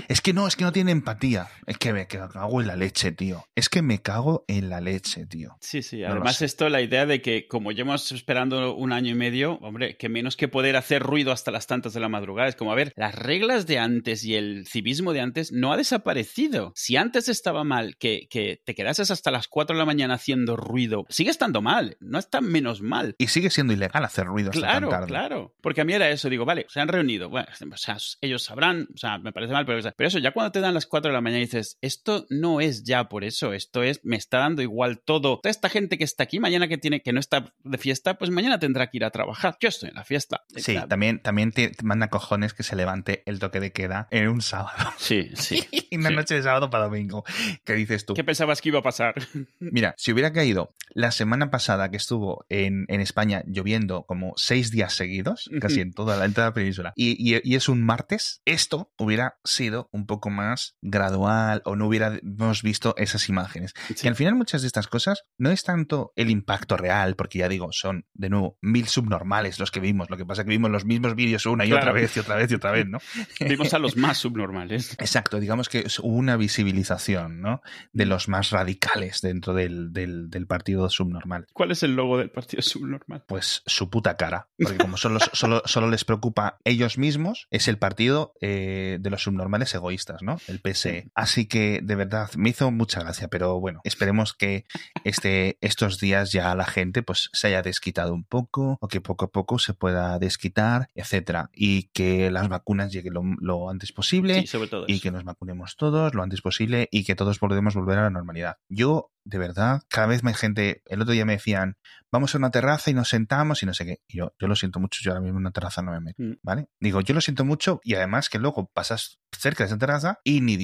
Es 0.08 0.20
que 0.20 0.32
no, 0.32 0.46
es 0.46 0.56
que 0.56 0.64
no 0.64 0.72
tiene 0.72 0.92
empatía. 0.92 1.48
Es 1.66 1.78
que 1.78 1.92
me 1.92 2.06
cago 2.06 2.60
en 2.60 2.66
la 2.66 2.76
leche, 2.76 3.12
tío. 3.12 3.44
Es 3.54 3.68
que 3.68 3.82
me 3.82 4.00
cago 4.00 4.44
en 4.48 4.68
la 4.68 4.80
leche, 4.80 5.26
tío. 5.26 5.56
Sí, 5.60 5.82
sí. 5.82 6.00
No 6.00 6.08
Además, 6.08 6.42
esto, 6.42 6.68
la 6.68 6.80
idea 6.80 7.06
de 7.06 7.20
que 7.22 7.46
como 7.46 7.72
llevamos 7.72 8.10
esperando 8.12 8.74
un 8.74 8.92
año 8.92 9.10
y 9.12 9.14
medio, 9.14 9.54
hombre, 9.60 9.96
que 9.96 10.08
menos 10.08 10.36
que 10.36 10.48
poder 10.48 10.76
hacer 10.76 11.02
ruido 11.02 11.32
hasta 11.32 11.50
las 11.50 11.66
tantas 11.66 11.92
de 11.92 12.00
la 12.00 12.08
madrugada. 12.08 12.48
Es 12.48 12.56
como, 12.56 12.72
a 12.72 12.74
ver, 12.74 12.92
las 12.96 13.14
reglas 13.14 13.66
de 13.66 13.78
antes 13.78 14.24
y 14.24 14.34
el 14.34 14.66
civismo 14.66 15.12
de 15.12 15.20
antes 15.20 15.52
no 15.52 15.72
ha 15.72 15.76
desaparecido. 15.76 16.72
Si 16.74 16.96
antes 16.96 17.28
estaba 17.28 17.64
mal 17.64 17.96
que, 17.96 18.26
que 18.30 18.60
te 18.64 18.74
quedases 18.74 19.10
hasta 19.10 19.30
las 19.30 19.48
4 19.48 19.74
de 19.74 19.78
la 19.78 19.86
mañana 19.86 20.14
haciendo 20.14 20.56
ruido, 20.56 21.04
sigue 21.08 21.30
estando 21.30 21.62
mal. 21.62 21.96
No 22.00 22.18
está 22.18 22.40
menos 22.40 22.82
mal. 22.82 23.14
Y 23.18 23.28
sigue 23.28 23.50
siendo 23.50 23.72
ilegal 23.72 24.04
hacer 24.04 24.26
ruido 24.26 24.50
hasta 24.50 24.60
Claro, 24.60 24.88
tan 24.88 25.00
tarde. 25.00 25.06
claro. 25.08 25.54
Porque 25.60 25.80
a 25.80 25.84
mí 25.84 25.92
era 25.92 26.08
eso, 26.10 26.28
digo, 26.28 26.44
vale, 26.44 26.66
se 26.68 26.80
han 26.80 26.88
reunido, 26.88 27.28
bueno, 27.28 27.48
o 27.72 27.76
sea, 27.76 27.96
ellos 28.20 28.42
sabrán, 28.42 28.88
o 28.94 28.96
sea, 28.96 29.18
me 29.18 29.32
parece 29.32 29.52
mal, 29.52 29.64
pero, 29.66 29.81
pero 29.96 30.08
eso, 30.08 30.18
ya 30.18 30.32
cuando 30.32 30.52
te 30.52 30.60
dan 30.60 30.74
las 30.74 30.86
4 30.86 31.08
de 31.10 31.14
la 31.14 31.20
mañana 31.20 31.40
y 31.42 31.46
dices, 31.46 31.78
esto 31.80 32.26
no 32.30 32.60
es 32.60 32.84
ya 32.84 33.08
por 33.08 33.24
eso, 33.24 33.52
esto 33.52 33.82
es, 33.82 34.00
me 34.04 34.16
está 34.16 34.38
dando 34.38 34.62
igual 34.62 35.00
todo. 35.04 35.40
Toda 35.42 35.50
esta 35.50 35.68
gente 35.68 35.98
que 35.98 36.04
está 36.04 36.24
aquí, 36.24 36.38
mañana 36.40 36.68
que 36.68 36.78
tiene, 36.78 37.02
que 37.02 37.12
no 37.12 37.20
está 37.20 37.52
de 37.64 37.78
fiesta, 37.78 38.18
pues 38.18 38.30
mañana 38.30 38.58
tendrá 38.58 38.88
que 38.90 38.98
ir 38.98 39.04
a 39.04 39.10
trabajar. 39.10 39.56
Yo 39.60 39.68
estoy 39.68 39.88
en 39.90 39.96
la 39.96 40.04
fiesta. 40.04 40.42
Sí, 40.56 40.76
también, 40.88 41.20
también 41.20 41.52
te, 41.52 41.68
te 41.70 41.82
manda 41.84 42.08
cojones 42.08 42.54
que 42.54 42.62
se 42.62 42.76
levante 42.76 43.22
el 43.26 43.38
toque 43.38 43.60
de 43.60 43.72
queda 43.72 44.08
en 44.10 44.28
un 44.28 44.40
sábado. 44.42 44.90
Sí, 44.98 45.30
sí. 45.34 45.66
y 45.90 45.96
una 45.96 46.10
Sí. 46.10 46.14
noche 46.14 46.34
de 46.34 46.42
sábado 46.42 46.70
para 46.70 46.84
domingo. 46.84 47.24
¿Qué 47.64 47.74
dices 47.74 48.06
tú? 48.06 48.14
¿Qué 48.14 48.24
pensabas 48.24 48.60
que 48.60 48.68
iba 48.68 48.78
a 48.80 48.82
pasar? 48.82 49.14
Mira, 49.60 49.94
si 49.96 50.12
hubiera 50.12 50.32
caído 50.32 50.74
la 50.94 51.10
semana 51.10 51.50
pasada 51.50 51.90
que 51.90 51.96
estuvo 51.96 52.44
en, 52.48 52.84
en 52.88 53.00
España 53.00 53.42
lloviendo 53.46 54.04
como 54.04 54.34
seis 54.36 54.70
días 54.70 54.92
seguidos, 54.94 55.50
casi 55.60 55.80
en 55.80 55.92
toda 55.92 56.16
la, 56.16 56.52
península, 56.52 56.92
y, 56.96 57.12
y- 57.18 57.40
y 57.42 57.54
es 57.56 57.68
un 57.68 57.82
martes, 57.82 58.42
esto 58.44 58.92
hubiera 58.98 59.38
sido 59.44 59.71
un 59.90 60.06
poco 60.06 60.30
más 60.30 60.76
gradual 60.82 61.62
o 61.64 61.76
no 61.76 61.86
hubiéramos 61.86 62.62
visto 62.62 62.94
esas 62.96 63.28
imágenes. 63.28 63.74
Sí. 63.94 64.06
Y 64.06 64.08
al 64.08 64.16
final 64.16 64.34
muchas 64.34 64.62
de 64.62 64.66
estas 64.66 64.86
cosas 64.88 65.24
no 65.38 65.50
es 65.50 65.64
tanto 65.64 66.12
el 66.16 66.30
impacto 66.30 66.76
real, 66.76 67.16
porque 67.16 67.38
ya 67.38 67.48
digo, 67.48 67.68
son 67.72 68.06
de 68.14 68.30
nuevo 68.30 68.58
mil 68.60 68.86
subnormales 68.88 69.58
los 69.58 69.70
que 69.70 69.80
vimos, 69.80 70.10
lo 70.10 70.16
que 70.16 70.24
pasa 70.26 70.42
es 70.42 70.46
que 70.46 70.50
vimos 70.50 70.70
los 70.70 70.84
mismos 70.84 71.14
vídeos 71.14 71.46
una 71.46 71.64
y 71.64 71.68
Claro. 71.68 71.82
otra 71.84 71.92
vez 71.92 72.16
y 72.16 72.20
otra 72.20 72.36
vez 72.36 72.50
y 72.50 72.54
otra 72.54 72.70
vez, 72.72 72.86
¿no? 72.86 72.98
Vimos 73.40 73.72
a 73.74 73.78
los 73.78 73.96
más 73.96 74.18
subnormales. 74.18 74.92
Exacto, 74.98 75.40
digamos 75.40 75.68
que 75.68 75.80
es 75.80 75.98
una 76.00 76.36
visibilización, 76.36 77.40
¿no? 77.40 77.60
De 77.92 78.06
los 78.06 78.28
más 78.28 78.50
radicales 78.50 79.20
dentro 79.20 79.54
del, 79.54 79.92
del, 79.92 80.30
del 80.30 80.46
partido 80.46 80.88
subnormal. 80.90 81.46
¿Cuál 81.52 81.70
es 81.72 81.82
el 81.82 81.94
logo 81.94 82.18
del 82.18 82.30
partido 82.30 82.62
subnormal? 82.62 83.24
Pues 83.26 83.62
su 83.66 83.90
puta 83.90 84.16
cara. 84.16 84.48
Porque 84.58 84.78
como 84.78 84.96
solo, 84.96 85.18
solo, 85.32 85.62
solo 85.64 85.88
les 85.90 86.04
preocupa 86.04 86.58
ellos 86.64 86.98
mismos, 86.98 87.46
es 87.50 87.68
el 87.68 87.78
partido 87.78 88.34
eh, 88.40 88.98
de 89.00 89.10
los 89.10 89.22
subnormales 89.22 89.61
egoístas, 89.74 90.22
¿no? 90.22 90.38
El 90.48 90.60
PSE. 90.60 91.08
Así 91.14 91.46
que, 91.46 91.80
de 91.82 91.94
verdad, 91.94 92.30
me 92.36 92.50
hizo 92.50 92.70
mucha 92.70 93.00
gracia, 93.00 93.28
pero 93.28 93.60
bueno, 93.60 93.80
esperemos 93.84 94.34
que 94.34 94.64
este, 95.04 95.58
estos 95.60 95.98
días 95.98 96.32
ya 96.32 96.54
la 96.54 96.64
gente 96.64 97.02
pues 97.02 97.30
se 97.32 97.48
haya 97.48 97.62
desquitado 97.62 98.14
un 98.14 98.24
poco, 98.24 98.78
o 98.80 98.88
que 98.88 99.00
poco 99.00 99.26
a 99.26 99.30
poco 99.30 99.58
se 99.58 99.74
pueda 99.74 100.18
desquitar, 100.18 100.88
etcétera. 100.94 101.50
Y 101.54 101.84
que 101.94 102.30
las 102.30 102.48
vacunas 102.48 102.92
lleguen 102.92 103.14
lo, 103.14 103.22
lo 103.40 103.70
antes 103.70 103.92
posible 103.92 104.40
Sí, 104.40 104.46
sobre 104.46 104.68
todo 104.68 104.84
y 104.88 105.00
que 105.00 105.10
nos 105.10 105.24
vacunemos 105.24 105.76
todos 105.76 106.14
lo 106.14 106.22
antes 106.22 106.40
posible 106.40 106.88
y 106.90 107.04
que 107.04 107.14
todos 107.14 107.38
podemos 107.38 107.74
volver 107.74 107.98
a 107.98 108.02
la 108.02 108.10
normalidad. 108.10 108.58
Yo, 108.68 109.10
de 109.24 109.38
verdad, 109.38 109.82
cada 109.88 110.06
vez 110.08 110.22
más 110.22 110.36
gente, 110.36 110.82
el 110.86 111.00
otro 111.02 111.12
día 111.12 111.24
me 111.24 111.34
decían, 111.34 111.76
vamos 112.10 112.34
a 112.34 112.38
una 112.38 112.50
terraza 112.50 112.90
y 112.90 112.94
nos 112.94 113.08
sentamos 113.08 113.62
y 113.62 113.66
no 113.66 113.72
sé 113.74 113.86
qué. 113.86 114.00
Y 114.06 114.18
yo, 114.18 114.34
yo 114.38 114.46
lo 114.48 114.54
siento 114.56 114.80
mucho, 114.80 115.00
yo 115.02 115.12
ahora 115.12 115.22
mismo 115.22 115.38
en 115.38 115.42
una 115.44 115.50
terraza 115.52 115.80
no 115.82 115.92
me 115.92 116.00
meto, 116.00 116.22
Mm. 116.22 116.32
¿vale? 116.42 116.66
Digo, 116.80 117.00
yo 117.00 117.14
lo 117.14 117.20
siento 117.20 117.44
mucho 117.44 117.80
y 117.84 117.94
además 117.94 118.28
que 118.28 118.38
luego 118.38 118.70
pasas 118.72 119.18
cerca 119.34 119.64
de 119.64 119.68
esa 119.68 119.78
terraza 119.78 120.18
y 120.24 120.42
ni 120.42 120.56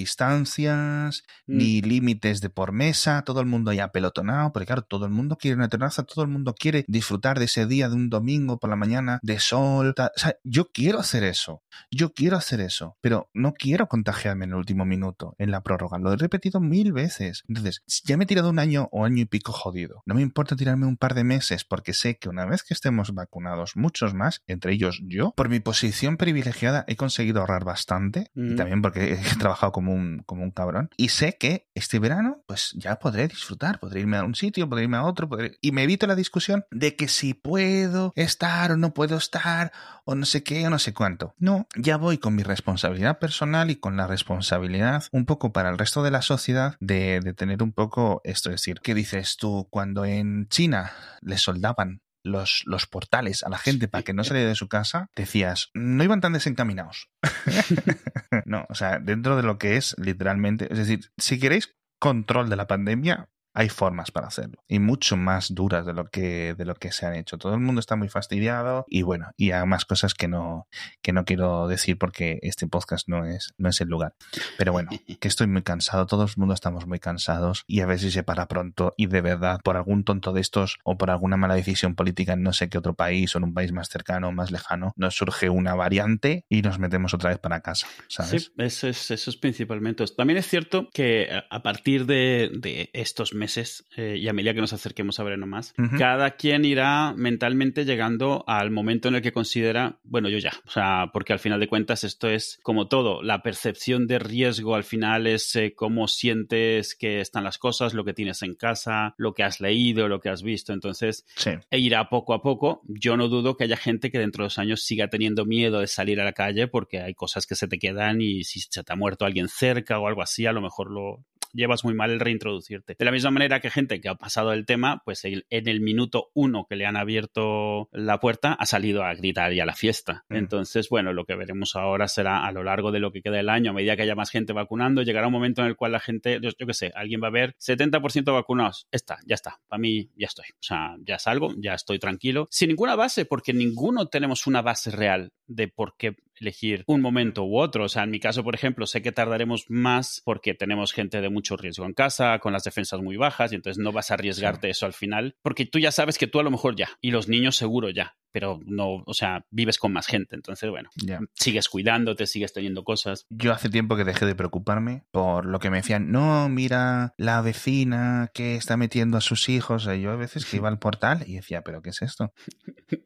distancias, 0.43 1.23
Mm. 1.47 1.57
ni 1.57 1.81
límites 1.81 2.41
de 2.41 2.51
por 2.51 2.73
mesa, 2.73 3.23
todo 3.23 3.41
el 3.41 3.47
mundo 3.47 3.73
ya 3.73 3.89
pelotonado, 3.89 4.53
porque 4.53 4.67
claro, 4.67 4.83
todo 4.83 5.07
el 5.07 5.11
mundo 5.11 5.37
quiere 5.37 5.57
una 5.57 5.69
terraza, 5.69 6.03
todo 6.05 6.23
el 6.23 6.31
mundo 6.31 6.55
quiere 6.55 6.85
disfrutar 6.89 7.39
de 7.39 7.47
ese 7.47 7.67
día 7.67 7.89
de 7.89 7.95
un 7.95 8.11
domingo 8.11 8.59
por 8.59 8.71
la 8.71 8.77
mañana, 8.77 9.19
de 9.23 9.39
sol, 9.41 9.95
tal. 9.95 10.11
o 10.15 10.19
sea, 10.19 10.35
yo 10.45 10.67
quiero 10.71 10.99
hacer 10.99 11.25
eso, 11.25 11.63
yo 11.91 12.13
quiero 12.13 12.37
hacer 12.37 12.61
eso, 12.61 12.97
pero 13.01 13.31
no 13.33 13.53
quiero 13.53 13.89
contagiarme 13.89 14.45
en 14.45 14.51
el 14.51 14.57
último 14.57 14.85
minuto, 14.85 15.35
en 15.39 15.51
la 15.51 15.63
prórroga, 15.63 15.99
lo 15.99 16.13
he 16.13 16.17
repetido 16.17 16.61
mil 16.61 16.93
veces. 16.93 17.45
Entonces, 17.49 17.83
ya 18.05 18.17
me 18.17 18.25
he 18.25 18.27
tirado 18.27 18.48
un 18.51 18.59
año 18.59 18.89
o 18.93 19.05
año 19.05 19.23
y 19.23 19.25
pico 19.27 19.53
jodido, 19.53 20.03
no 20.07 20.15
me 20.15 20.23
importa 20.23 20.57
tirarme 20.57 20.87
un 20.87 20.97
par 20.97 21.15
de 21.15 21.25
meses, 21.25 21.65
porque 21.65 21.93
sé 21.95 22.19
que 22.19 22.29
una 22.29 22.45
vez 22.47 22.63
que 22.63 22.75
estemos 22.75 23.13
vacunados, 23.15 23.77
muchos 23.77 24.15
más, 24.15 24.43
entre 24.47 24.73
ellos 24.73 25.01
yo, 25.05 25.33
por 25.37 25.49
mi 25.49 25.61
posición 25.61 26.17
privilegiada 26.17 26.85
he 26.89 26.97
conseguido 26.97 27.41
ahorrar 27.41 27.65
bastante, 27.65 28.31
y 28.35 28.41
Mm. 28.41 28.57
también 28.57 28.83
porque 28.83 29.13
he 29.15 29.17
trabajado 29.39 29.73
como 29.73 29.93
un, 29.93 30.23
como 30.27 30.43
un 30.43 30.51
cabrón, 30.51 30.91
y 30.97 31.09
sé 31.11 31.37
que 31.39 31.69
este 31.75 31.99
verano, 31.99 32.43
pues 32.47 32.73
ya 32.77 32.97
podré 32.99 33.29
disfrutar, 33.29 33.79
podré 33.81 34.01
irme 34.01 34.17
a 34.17 34.25
un 34.25 34.35
sitio, 34.35 34.69
podré 34.69 34.85
irme 34.85 34.97
a 34.97 35.05
otro, 35.05 35.29
podré... 35.29 35.59
y 35.61 35.73
me 35.73 35.83
evito 35.83 36.07
la 36.07 36.15
discusión 36.15 36.65
de 36.71 36.97
que 36.97 37.09
si 37.09 37.35
puedo 37.35 38.13
estar 38.17 38.73
o 38.73 38.77
no 38.77 38.93
puedo 38.95 39.17
estar, 39.17 39.73
o 40.05 40.15
no 40.15 40.25
sé 40.25 40.43
qué, 40.43 40.67
o 40.67 40.71
no 40.71 40.79
sé 40.79 40.95
cuánto. 40.95 41.35
No, 41.39 41.67
ya 41.77 41.97
voy 41.97 42.19
con 42.19 42.35
mi 42.35 42.43
responsabilidad 42.43 43.19
personal 43.19 43.71
y 43.71 43.77
con 43.77 43.97
la 43.97 44.07
responsabilidad 44.07 45.05
un 45.13 45.27
poco 45.27 45.53
para 45.53 45.71
el 45.71 45.79
resto 45.79 46.03
de 46.03 46.11
la 46.11 46.23
sociedad 46.23 46.77
de, 46.81 47.21
de 47.21 47.35
tener 47.35 47.63
un 47.63 47.73
poco 47.73 48.21
esto, 48.39 48.51
es 48.51 48.61
decir, 48.61 48.81
¿qué 48.83 48.95
dices 48.95 49.37
tú 49.37 49.67
cuando 49.69 50.05
en 50.05 50.49
China 50.49 50.93
le 51.21 51.39
soldaban 51.39 52.01
los, 52.23 52.63
los 52.67 52.87
portales 52.87 53.43
a 53.43 53.49
la 53.49 53.59
gente 53.59 53.89
para 53.89 54.03
que 54.05 54.13
no 54.13 54.23
saliera 54.23 54.49
de 54.49 54.55
su 54.55 54.69
casa, 54.69 55.11
decías, 55.17 55.71
no 55.75 56.05
iban 56.05 56.21
tan 56.21 56.33
desencaminados. 56.33 57.09
no, 58.45 58.67
o 58.69 58.75
sea, 58.75 58.99
dentro 58.99 59.37
de 59.37 59.43
lo 59.43 59.59
que 59.59 59.77
es 59.77 59.97
literalmente, 59.99 60.69
es 60.71 60.79
decir, 60.79 61.11
si 61.17 61.39
queréis 61.39 61.77
control 61.99 62.49
de 62.49 62.57
la 62.57 62.67
pandemia, 62.67 63.29
hay 63.59 63.69
formas 63.69 64.13
para 64.13 64.29
hacerlo 64.29 64.63
y 64.69 64.79
mucho 64.79 65.17
más 65.17 65.53
duras 65.53 65.85
de 65.85 65.93
lo 65.93 66.09
que 66.11 66.55
de 66.55 66.65
lo 66.65 66.77
que 66.77 66.93
se 66.93 67.07
han 67.07 67.17
hecho. 67.17 67.39
Todo 67.39 67.55
el 67.55 67.61
mundo 67.61 67.81
está 67.81 67.97
muy 67.97 68.09
fastidiado 68.09 68.87
y 68.89 69.03
bueno, 69.03 69.33
y 69.37 69.51
hay 69.51 69.67
más 69.67 69.85
cosas 69.85 70.15
que 70.15 70.29
no 70.29 70.69
que 71.03 71.13
no 71.13 71.25
quiero 71.25 71.67
decir 71.67 71.99
porque 71.99 72.39
este 72.43 72.69
podcast 72.69 73.09
no 73.09 73.25
es 73.25 73.55
no 73.59 73.69
es 73.69 73.81
el 73.81 73.89
lugar. 73.89 74.15
Pero 74.59 74.71
bueno, 74.71 74.91
que 75.21 75.27
estoy 75.27 75.49
muy 75.49 75.63
cansado, 75.63 76.07
todo 76.07 76.23
el 76.23 76.31
mundo 76.37 76.55
estamos 76.55 76.87
muy 76.87 77.01
cansados 77.01 77.65
y 77.67 77.81
a 77.81 77.87
ver 77.87 77.99
si 77.99 78.13
se 78.13 78.23
para 78.23 78.47
pronto 78.47 78.95
y 78.97 79.07
de 79.07 79.23
verdad 79.23 79.59
por 79.65 79.77
algún 79.77 80.05
tonto 80.05 80.33
de 80.33 80.41
estos 80.41 80.79
o 80.85 80.97
por 80.97 81.11
alguna 81.11 81.37
mala 81.37 81.57
decisión 81.57 81.97
política 81.97 82.35
en 82.35 82.45
no 82.45 82.53
sé 82.53 82.69
qué 82.69 82.79
otro 82.79 82.95
país 82.95 83.35
o 83.35 83.39
en 83.39 83.45
un 83.45 83.55
país 83.55 83.73
más 83.73 83.89
cercano 83.89 84.29
o 84.29 84.33
más 84.33 84.53
lejano 84.53 84.93
nos 84.95 85.17
surge 85.17 85.51
una 85.51 85.75
variante 85.75 86.45
y 86.49 86.63
nos 86.63 86.79
metemos 86.79 87.13
otra 87.13 87.31
vez 87.31 87.41
para 87.41 87.61
casa, 87.61 87.89
¿sabes? 88.07 88.45
Sí, 88.45 88.53
eso 88.59 88.87
es, 88.87 89.11
eso 89.11 89.31
es 89.31 89.37
principalmente. 89.37 90.05
También 90.17 90.37
es 90.37 90.47
cierto 90.47 90.89
que 90.93 91.29
a 91.51 91.63
partir 91.65 92.07
de, 92.07 92.53
de 92.55 92.91
estos 92.93 93.35
meses 93.35 93.48
eh, 93.97 94.17
y 94.19 94.29
a 94.29 94.33
medida 94.33 94.55
que 94.55 94.61
nos 94.61 94.73
acerquemos 94.73 95.19
a 95.19 95.25
verano 95.25 95.47
más, 95.47 95.75
cada 95.97 96.33
quien 96.33 96.65
irá 96.65 97.15
mentalmente 97.17 97.85
llegando 97.85 98.45
al 98.47 98.71
momento 98.71 99.09
en 99.09 99.17
el 99.17 99.23
que 99.23 99.33
considera, 99.33 99.99
bueno, 100.05 100.29
yo 100.29 100.39
ya, 100.39 100.53
o 100.67 100.71
sea, 100.71 101.11
porque 101.13 101.33
al 101.33 101.39
final 101.39 101.61
de 101.61 101.69
cuentas 101.69 102.05
esto 102.05 102.29
es 102.29 102.59
como 102.63 102.89
todo, 102.89 103.23
la 103.23 103.43
percepción 103.43 104.07
de 104.07 104.19
riesgo 104.19 104.75
al 104.75 104.85
final 104.85 105.27
es 105.27 105.55
eh, 105.57 105.75
cómo 105.75 106.09
sientes 106.09 106.95
que 106.95 107.21
están 107.21 107.45
las 107.45 107.59
cosas, 107.59 107.95
lo 107.95 108.05
que 108.05 108.15
tienes 108.15 108.43
en 108.43 108.55
casa, 108.55 109.15
lo 109.17 109.35
que 109.35 109.43
has 109.43 109.61
leído, 109.61 110.09
lo 110.09 110.21
que 110.21 110.29
has 110.29 110.43
visto, 110.43 110.73
entonces 110.73 111.25
e 111.71 111.79
irá 111.79 112.09
poco 112.09 112.35
a 112.35 112.43
poco. 112.43 112.83
Yo 112.87 113.17
no 113.17 113.29
dudo 113.29 113.57
que 113.57 113.65
haya 113.65 113.77
gente 113.77 114.11
que 114.11 114.19
dentro 114.19 114.43
de 114.43 114.47
dos 114.47 114.59
años 114.59 114.83
siga 114.83 115.09
teniendo 115.09 115.45
miedo 115.45 115.81
de 115.81 115.87
salir 115.87 116.21
a 116.21 116.25
la 116.25 116.33
calle 116.33 116.69
porque 116.69 117.01
hay 117.01 117.15
cosas 117.15 117.47
que 117.47 117.55
se 117.55 117.69
te 117.69 117.79
quedan 117.79 118.21
y 118.21 118.45
si 118.45 118.61
se 118.61 118.83
te 118.83 118.93
ha 118.93 118.97
muerto 118.97 119.25
alguien 119.25 119.49
cerca 119.49 119.99
o 119.99 120.07
algo 120.07 120.23
así, 120.23 120.47
a 120.47 120.53
lo 120.53 120.61
mejor 120.61 120.91
lo, 120.91 121.25
llevas 121.59 121.85
muy 121.85 121.95
mal 121.95 122.11
el 122.11 122.21
reintroducirte. 122.21 122.97
De 122.99 123.05
la 123.05 123.11
misma 123.11 123.31
manera 123.31 123.61
que 123.61 123.71
gente 123.71 124.01
que 124.01 124.09
ha 124.09 124.15
pasado 124.15 124.53
el 124.53 124.65
tema, 124.65 125.03
pues 125.05 125.25
en 125.25 125.43
el 125.51 125.81
minuto 125.81 126.31
uno 126.35 126.67
que 126.69 126.77
le 126.77 126.87
han 126.87 126.97
abierto 126.97 127.89
la 127.93 128.21
puerta 128.21 128.53
ha 128.53 128.65
salido 128.67 129.05
a 129.05 129.15
gritar 129.15 129.53
y 129.53 129.61
a 129.61 129.67
la 129.67 129.75
fiesta. 129.75 130.25
Mm. 130.29 130.37
Entonces, 130.37 130.89
bueno, 130.89 131.13
lo 131.13 131.25
que 131.25 131.35
veremos 131.35 131.77
ahora 131.77 132.09
será 132.09 132.47
a 132.47 132.53
lo 132.53 132.63
largo 132.63 132.93
de 132.93 133.01
lo 133.01 133.13
que 133.13 133.21
queda 133.21 133.37
del 133.37 133.49
año, 133.49 133.73
a 133.73 133.75
medida 133.75 133.97
que 133.97 134.03
haya 134.03 134.15
más 134.15 134.31
gente 134.31 134.53
vacunando, 134.53 135.03
llegará 135.03 135.27
un 135.27 135.33
momento 135.33 135.63
en 135.63 135.69
el 135.69 135.77
cual 135.77 135.93
la 135.93 136.01
gente, 136.01 136.39
yo, 136.41 136.51
qué 136.57 136.75
sé, 136.75 136.93
alguien 136.95 137.21
va 137.23 137.29
a 137.29 137.33
ver 137.33 137.55
70% 137.59 138.33
vacunados. 138.33 138.87
Está, 138.91 139.19
ya 139.27 139.35
está. 139.35 139.61
Para 139.69 139.81
mí 139.81 140.11
ya 140.17 140.27
estoy. 140.27 140.47
O 140.53 140.63
sea, 140.63 140.97
ya 141.01 141.19
salgo, 141.19 141.55
ya 141.59 141.75
estoy 141.75 141.99
tranquilo. 141.99 142.49
Sin 142.51 142.69
ninguna 142.69 142.95
base, 142.95 143.25
porque 143.25 143.53
ninguno 143.53 144.07
tenemos 144.07 144.47
una 144.47 144.63
base 144.63 144.91
real 144.91 145.33
de 145.47 145.69
por 145.69 145.97
qué 145.97 146.17
elegir 146.41 146.85
un 146.87 147.01
momento 147.01 147.45
u 147.45 147.59
otro. 147.59 147.85
O 147.85 147.89
sea, 147.89 148.05
en 148.05 148.11
mi 148.11 148.21
caso, 148.21 148.45
por 148.45 148.55
ejemplo, 148.55 148.87
sé 148.87 149.03
que 149.03 149.13
tardaremos 149.13 149.67
más 149.69 150.23
porque 150.25 150.55
tenemos 150.55 150.93
gente 150.93 151.21
de 151.21 151.29
mucho 151.29 151.57
riesgo 151.57 151.87
en 151.87 151.95
casa, 151.95 152.39
con 152.39 152.53
las 152.53 152.65
defensas 152.65 153.01
muy 153.01 153.17
bajas, 153.17 153.53
y 153.53 153.57
entonces 153.57 153.83
no 153.83 153.93
vas 153.93 154.11
a 154.11 154.15
arriesgarte 154.15 154.71
eso 154.71 154.87
al 154.87 154.93
final, 154.93 155.37
porque 155.43 155.67
tú 155.67 155.79
ya 155.79 155.93
sabes 155.93 156.19
que 156.19 156.27
tú 156.27 156.41
a 156.41 156.43
lo 156.43 156.51
mejor 156.51 156.77
ya, 156.77 156.91
y 157.01 157.11
los 157.11 157.29
niños 157.29 157.57
seguro 157.57 157.91
ya, 157.91 158.17
pero 158.39 158.61
no, 158.67 159.03
o 159.05 159.15
sea, 159.15 159.45
vives 159.51 159.79
con 159.79 159.93
más 159.93 160.07
gente. 160.07 160.37
Entonces, 160.37 160.71
bueno, 160.71 160.91
sigues 161.35 161.69
cuidándote, 161.69 162.25
sigues 162.29 162.53
teniendo 162.53 162.85
cosas. 162.85 163.27
Yo 163.31 163.53
hace 163.53 163.69
tiempo 163.69 163.97
que 163.97 164.05
dejé 164.05 164.27
de 164.27 164.37
preocuparme 164.37 165.03
por 165.11 165.45
lo 165.45 165.59
que 165.59 165.71
me 165.71 165.79
decían, 165.79 166.13
no, 166.13 166.49
mira 166.49 167.15
la 167.17 167.41
vecina 167.41 168.31
que 168.33 168.55
está 168.55 168.77
metiendo 168.77 169.19
a 169.19 169.21
sus 169.21 169.49
hijos. 169.49 169.89
yo 170.01 170.13
a 170.13 170.15
veces 170.15 170.47
que 170.47 170.57
iba 170.59 170.69
al 170.69 170.79
portal 170.79 171.25
y 171.27 171.35
decía, 171.35 171.63
pero 171.63 171.83
¿qué 171.83 171.91
es 171.91 172.01
esto? 172.01 172.33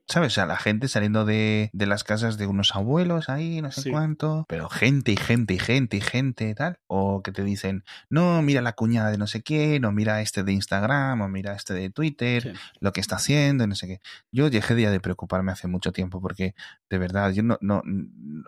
¿Sabes? 0.07 0.33
O 0.33 0.35
sea, 0.35 0.45
la 0.45 0.59
gente 0.59 0.87
saliendo 0.87 1.25
de, 1.25 1.71
de 1.73 1.87
las 1.87 2.05
casas 2.05 2.37
de 2.37 2.47
unos 2.47 2.75
abuelos 2.75 3.31
ahí, 3.31 3.63
no 3.63 3.73
sé 3.73 3.91
cuánto, 3.91 4.45
pero 4.51 4.69
gente 4.69 5.13
y 5.13 5.17
gente 5.17 5.55
y 5.55 5.59
gente 5.59 5.97
y 5.97 6.03
gente 6.03 6.51
y 6.51 6.55
tal. 6.55 6.77
O 6.89 7.23
que 7.23 7.33
te 7.33 7.43
dicen, 7.43 7.85
no, 8.11 8.43
mira 8.43 8.61
la 8.61 8.75
cuñada 8.75 9.11
de 9.11 9.17
no 9.17 9.27
sé 9.27 9.43
quién, 9.43 9.87
o 9.87 9.93
mira 9.93 10.21
este 10.21 10.43
de 10.43 10.53
Instagram, 10.53 11.23
o 11.23 11.29
mira 11.29 11.55
este 11.55 11.73
de 11.73 11.89
Twitter, 11.89 12.55
lo 12.81 12.93
que 12.93 13.01
está 13.01 13.17
haciendo, 13.17 13.67
no 13.67 13.75
sé 13.75 13.87
qué. 13.87 14.01
Yo 14.31 14.51
dejé 14.51 14.75
de 14.75 15.01
preocuparme 15.01 15.22
hace 15.49 15.69
mucho 15.69 15.93
tiempo 15.93 16.21
porque 16.21 16.55
de 16.89 16.99
verdad 16.99 17.33
yo 17.33 17.43
no, 17.43 17.59
no, 17.61 17.83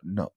no 0.03 0.33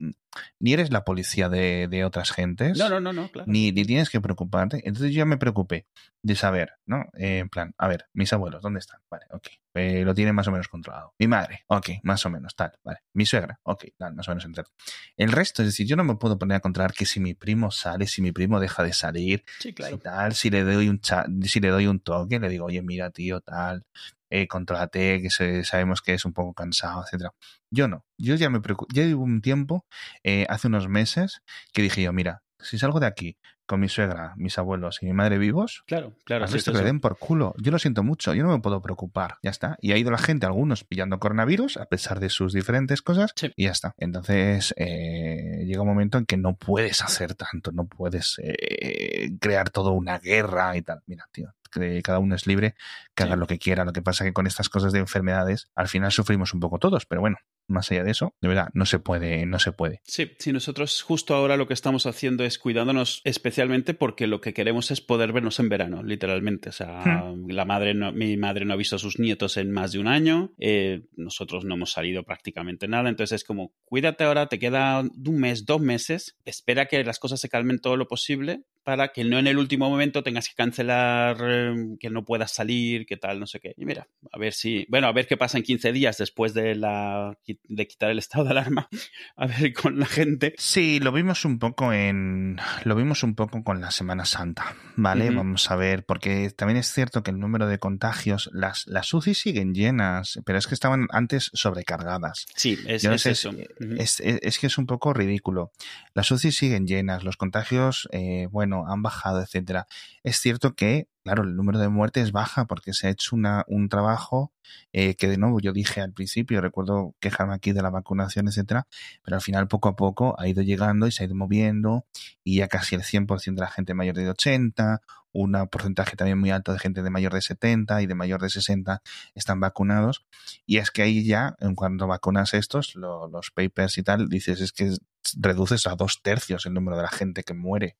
ni 0.60 0.74
eres 0.74 0.92
la 0.92 1.04
policía 1.04 1.50
de, 1.50 1.88
de 1.90 2.06
otras 2.06 2.32
gentes. 2.32 2.78
No, 2.78 2.90
no, 2.90 3.00
no, 3.00 3.14
no 3.14 3.30
claro. 3.30 3.52
Ni, 3.52 3.72
ni, 3.72 3.86
tienes 3.86 4.10
que 4.10 4.22
preocuparte. 4.22 4.82
Entonces 4.86 5.12
yo 5.12 5.20
ya 5.20 5.26
me 5.26 5.38
preocupé 5.38 5.88
de 6.22 6.36
saber, 6.36 6.74
¿no? 6.86 7.06
Eh, 7.18 7.40
en 7.40 7.50
plan, 7.50 7.74
a 7.78 7.88
ver, 7.88 8.08
mis 8.14 8.32
abuelos, 8.34 8.62
¿dónde 8.62 8.80
están? 8.80 9.00
Vale, 9.10 9.26
ok. 9.32 9.48
Eh, 9.76 10.04
lo 10.04 10.16
tienen 10.16 10.34
más 10.34 10.48
o 10.48 10.52
menos 10.52 10.68
controlado. 10.68 11.14
Mi 11.20 11.28
madre, 11.28 11.64
ok, 11.68 11.90
más 12.04 12.26
o 12.26 12.30
menos, 12.30 12.56
tal, 12.56 12.74
vale. 12.84 13.00
Mi 13.14 13.26
suegra, 13.26 13.60
ok, 13.64 13.86
tal, 13.96 14.16
más 14.16 14.28
o 14.28 14.32
menos 14.32 14.46
entero. 14.46 14.70
El 15.16 15.32
resto, 15.32 15.62
es 15.62 15.68
decir, 15.68 15.86
yo 15.86 15.96
no 15.96 16.04
me 16.04 16.16
puedo 16.16 16.38
poner 16.40 16.58
a 16.58 16.60
controlar 16.60 16.94
que 16.94 17.06
si 17.06 17.20
mi 17.20 17.36
primo 17.36 17.70
sale, 17.70 18.08
si 18.08 18.22
mi 18.22 18.32
primo 18.32 18.60
deja 18.60 18.84
de 18.84 18.94
salir, 18.94 19.44
sí, 19.60 19.74
claro. 19.74 19.96
si 19.96 20.02
tal, 20.02 20.34
si 20.34 20.50
le 20.50 20.64
doy 20.64 20.90
un 20.90 21.00
si 21.44 21.60
le 21.60 21.70
doy 21.70 21.86
un 21.86 22.00
toque, 22.00 22.40
le 22.40 22.50
digo, 22.50 22.66
oye, 22.66 22.82
mira, 22.82 23.12
tío, 23.12 23.40
tal, 23.42 23.86
eh, 24.30 24.48
controlate, 24.48 25.22
que 25.22 25.30
se, 25.30 25.64
sabemos 25.64 26.02
que 26.02 26.14
es 26.14 26.26
un 26.26 26.34
poco 26.34 26.54
cansado, 26.54 27.04
etcétera. 27.04 27.34
Yo 27.70 27.88
no. 27.88 28.06
Yo 28.18 28.36
ya 28.36 28.50
me 28.50 28.62
preocupo. 28.62 28.94
Ya 28.94 29.04
llevo 29.04 29.24
un 29.24 29.42
tiempo, 29.42 29.86
eh, 30.24 30.46
hace 30.50 30.68
unos 30.68 30.88
meses, 30.88 31.42
que 31.74 31.82
dije 31.82 32.02
yo, 32.02 32.14
mira, 32.14 32.44
si 32.60 32.78
salgo 32.78 33.00
de 33.00 33.08
aquí 33.08 33.38
con 33.68 33.82
mi 33.82 33.90
suegra, 33.90 34.34
mis 34.38 34.58
abuelos 34.58 35.00
y 35.02 35.06
mi 35.06 35.14
madre 35.14 35.38
vivos, 35.38 35.84
claro, 35.86 36.16
claro, 36.24 36.46
a 36.46 36.48
que 36.48 36.72
le 36.72 36.84
den 36.84 37.02
por 37.02 37.20
culo. 37.20 37.54
Yo 37.58 37.70
lo 37.72 37.80
siento 37.80 38.02
mucho, 38.02 38.34
yo 38.34 38.44
no 38.44 38.50
me 38.50 38.60
puedo 38.62 38.82
preocupar, 38.82 39.36
ya 39.44 39.50
está. 39.50 39.78
Y 39.82 39.92
ha 39.92 39.98
ido 39.98 40.10
la 40.10 40.18
gente, 40.18 40.46
algunos 40.46 40.86
pillando 40.86 41.20
coronavirus, 41.20 41.76
a 41.78 41.86
pesar 41.86 42.22
de 42.22 42.30
sus 42.30 42.54
diferentes 42.54 43.02
cosas, 43.02 43.34
y 43.56 43.66
ya 43.66 43.72
está. 43.72 43.94
Entonces, 43.98 44.74
eh, 44.78 45.66
llega 45.66 45.82
un 45.82 45.88
momento 45.88 46.18
en 46.18 46.26
que 46.26 46.38
no 46.38 46.56
puedes 46.56 47.04
hacer 47.04 47.36
tanto, 47.36 47.74
no 47.74 47.88
puedes 47.88 48.40
eh, 48.42 49.32
crear 49.40 49.70
toda 49.70 49.92
una 49.92 50.18
guerra 50.18 50.78
y 50.78 50.82
tal. 50.82 51.04
Mira, 51.06 51.28
tío, 51.32 51.54
que 51.68 52.02
cada 52.02 52.20
uno 52.20 52.36
es 52.36 52.48
libre, 52.48 52.76
que 53.16 53.24
haga 53.24 53.36
lo 53.36 53.48
que 53.48 53.60
quiera. 53.60 53.86
Lo 53.86 53.94
que 53.94 54.02
pasa 54.02 54.26
que 54.26 54.34
con 54.34 54.48
estas 54.48 54.70
cosas 54.70 54.94
de 54.94 55.00
enfermedades, 55.00 55.70
al 55.76 55.88
final 55.88 56.12
sufrimos 56.12 56.54
un 56.54 56.60
poco 56.60 56.80
todos, 56.80 57.06
pero 57.06 57.22
bueno, 57.22 57.38
más 57.68 57.92
allá 57.92 58.04
de 58.04 58.12
eso, 58.12 58.34
de 58.42 58.48
verdad, 58.48 58.70
no 58.74 58.86
se 58.86 59.00
puede, 59.00 59.46
no 59.46 59.60
se 59.60 59.72
puede. 59.72 60.02
Sí, 60.06 60.32
sí, 60.40 60.54
nosotros 60.54 61.02
justo 61.02 61.36
ahora 61.36 61.58
lo 61.58 61.68
que 61.68 61.74
estamos 61.74 62.06
haciendo 62.06 62.44
es 62.44 62.58
cuidándonos 62.58 63.22
especialmente 63.26 63.94
porque 63.94 64.28
lo 64.28 64.42
que 64.42 64.54
queremos 64.54 64.90
es 64.92 65.02
poder 65.02 65.34
vernos 65.34 65.60
en 65.60 65.70
verano, 65.70 66.04
literalmente. 66.04 66.70
O 66.70 66.72
sea, 66.72 67.04
hmm. 67.06 67.50
la 67.50 67.66
madre 67.66 67.94
mi 67.94 68.38
madre 68.38 68.66
no 68.66 68.74
ha 68.74 68.78
visto 68.78 68.96
a 68.96 69.00
sus 69.00 69.20
nietos 69.20 69.58
en 69.58 69.72
más 69.72 69.92
de 69.92 70.00
un 70.00 70.08
año, 70.08 70.54
eh, 70.60 71.08
nosotros 71.16 71.66
no 71.66 71.76
hemos 71.76 71.92
salido 71.92 72.24
prácticamente 72.24 72.88
nada, 72.88 73.10
entonces 73.10 73.42
es 73.42 73.44
como, 73.44 73.74
cuídate 73.86 74.24
ahora, 74.24 74.48
te 74.48 74.60
queda 74.60 75.02
un 75.02 75.40
mes, 75.40 75.66
dos 75.66 75.82
meses, 75.82 76.38
espera 76.46 76.86
que 76.86 77.04
las 77.04 77.20
cosas 77.20 77.40
se 77.40 77.50
calmen 77.50 77.80
todo 77.80 77.98
lo 77.98 78.08
posible 78.08 78.64
para 78.88 79.10
que 79.10 79.26
no 79.26 79.38
en 79.38 79.48
el 79.48 79.58
último 79.58 79.90
momento 79.90 80.24
tengas 80.24 80.48
que 80.48 80.56
cancelar, 80.56 81.36
em, 81.42 81.98
que 81.98 82.10
no 82.10 82.24
puedas 82.24 82.54
salir, 82.54 83.06
que 83.06 83.18
tal, 83.18 83.38
no 83.38 83.46
sé 83.46 83.60
qué. 83.60 83.74
Y 83.76 83.84
mira, 83.84 84.08
a 84.32 84.38
ver 84.38 84.54
si, 84.54 84.86
bueno, 84.88 85.08
a 85.08 85.12
ver 85.12 85.28
qué 85.28 85.36
pasa 85.36 85.58
en 85.58 85.66
15 85.66 85.92
días 85.92 86.18
después 86.18 86.54
de 86.54 86.74
la 86.74 87.38
de 87.68 87.86
quitar 87.86 88.12
el 88.12 88.18
estado 88.18 88.46
de 88.46 88.52
alarma, 88.52 88.88
a 89.36 89.46
ver 89.46 89.74
con 89.74 90.00
la 90.00 90.06
gente. 90.06 90.56
Sí, 90.58 91.02
lo 91.02 91.12
vimos 91.12 91.44
un 91.44 91.60
poco 91.60 91.92
en 91.92 92.62
lo 92.86 92.96
vimos 92.96 93.24
un 93.24 93.36
poco 93.36 93.62
con 93.62 93.82
la 93.82 93.92
Semana 93.92 94.24
Santa, 94.24 94.78
¿vale? 94.96 95.32
Vamos 95.32 95.70
a 95.70 95.76
ver, 95.76 96.06
porque 96.06 96.50
también 96.52 96.78
es 96.78 96.90
cierto 96.90 97.24
que 97.24 97.32
el 97.32 97.40
número 97.40 97.68
de 97.68 97.80
contagios, 97.80 98.50
las 98.54 98.88
las 98.88 99.14
UCI 99.14 99.34
siguen 99.34 99.74
llenas, 99.74 100.40
pero 100.46 100.58
es 100.58 100.66
que 100.66 100.76
estaban 100.76 101.08
antes 101.12 101.52
sobrecargadas. 101.54 102.46
Sí, 102.56 102.80
es, 102.88 103.04
eso. 103.04 103.52
Es, 103.98 104.22
es, 104.22 104.60
que 104.60 104.68
es 104.68 104.78
un 104.78 104.86
poco 104.86 105.14
ridículo. 105.14 105.74
Las 106.14 106.32
UCI 106.32 106.54
siguen 106.54 106.88
llenas, 106.88 107.26
los 107.26 107.36
contagios, 107.36 108.08
eh, 108.14 108.48
bueno, 108.50 108.77
han 108.86 109.02
bajado, 109.02 109.42
etcétera. 109.42 109.88
Es 110.24 110.38
cierto 110.40 110.76
que, 110.76 111.08
claro, 111.24 111.44
el 111.44 111.56
número 111.56 111.80
de 111.80 111.90
muertes 111.90 112.32
baja 112.32 112.66
porque 112.66 112.94
se 112.94 113.08
ha 113.08 113.10
hecho 113.10 113.36
una, 113.36 113.64
un 113.68 113.90
trabajo 113.90 114.52
eh, 114.92 115.16
que 115.16 115.28
de 115.28 115.38
nuevo 115.38 115.60
yo 115.60 115.74
dije 115.74 116.02
al 116.02 116.14
principio, 116.14 116.62
recuerdo 116.62 117.16
quejarme 117.20 117.54
aquí 117.56 117.72
de 117.72 117.82
la 117.82 117.90
vacunación, 117.90 118.48
etcétera, 118.48 118.88
pero 119.24 119.36
al 119.38 119.42
final 119.42 119.68
poco 119.68 119.90
a 119.90 119.96
poco 119.96 120.40
ha 120.40 120.48
ido 120.48 120.62
llegando 120.62 121.08
y 121.08 121.12
se 121.12 121.24
ha 121.24 121.26
ido 121.26 121.36
moviendo 121.36 122.06
y 122.44 122.58
ya 122.58 122.68
casi 122.68 122.96
el 122.96 123.04
100% 123.04 123.56
de 123.56 123.62
la 123.62 123.72
gente 123.72 123.94
mayor 123.94 124.16
de 124.16 124.30
80, 124.30 125.02
un 125.38 125.68
porcentaje 125.70 126.16
también 126.16 126.40
muy 126.40 126.50
alto 126.50 126.74
de 126.74 126.80
gente 126.80 127.04
de 127.04 127.10
mayor 127.10 127.34
de 127.34 127.42
70 127.42 128.02
y 128.02 128.08
de 128.08 128.16
mayor 128.16 128.42
de 128.42 128.50
60 128.50 129.02
están 129.36 129.60
vacunados. 129.60 130.26
Y 130.66 130.78
es 130.78 130.90
que 130.90 131.04
ahí 131.04 131.24
ya, 131.26 131.56
en 131.60 131.76
cuanto 131.76 132.08
vacunas 132.08 132.54
estos, 132.54 132.96
los 132.96 133.52
papers 133.54 133.98
y 133.98 134.04
tal, 134.04 134.30
dices 134.30 134.62
es 134.62 134.72
que 134.72 134.96
reduces 135.36 135.86
a 135.88 135.96
dos 135.96 136.22
tercios 136.24 136.66
el 136.66 136.74
número 136.74 136.98
de 136.98 137.04
la 137.04 137.10
gente 137.10 137.44
que 137.44 137.54
muere 137.54 137.98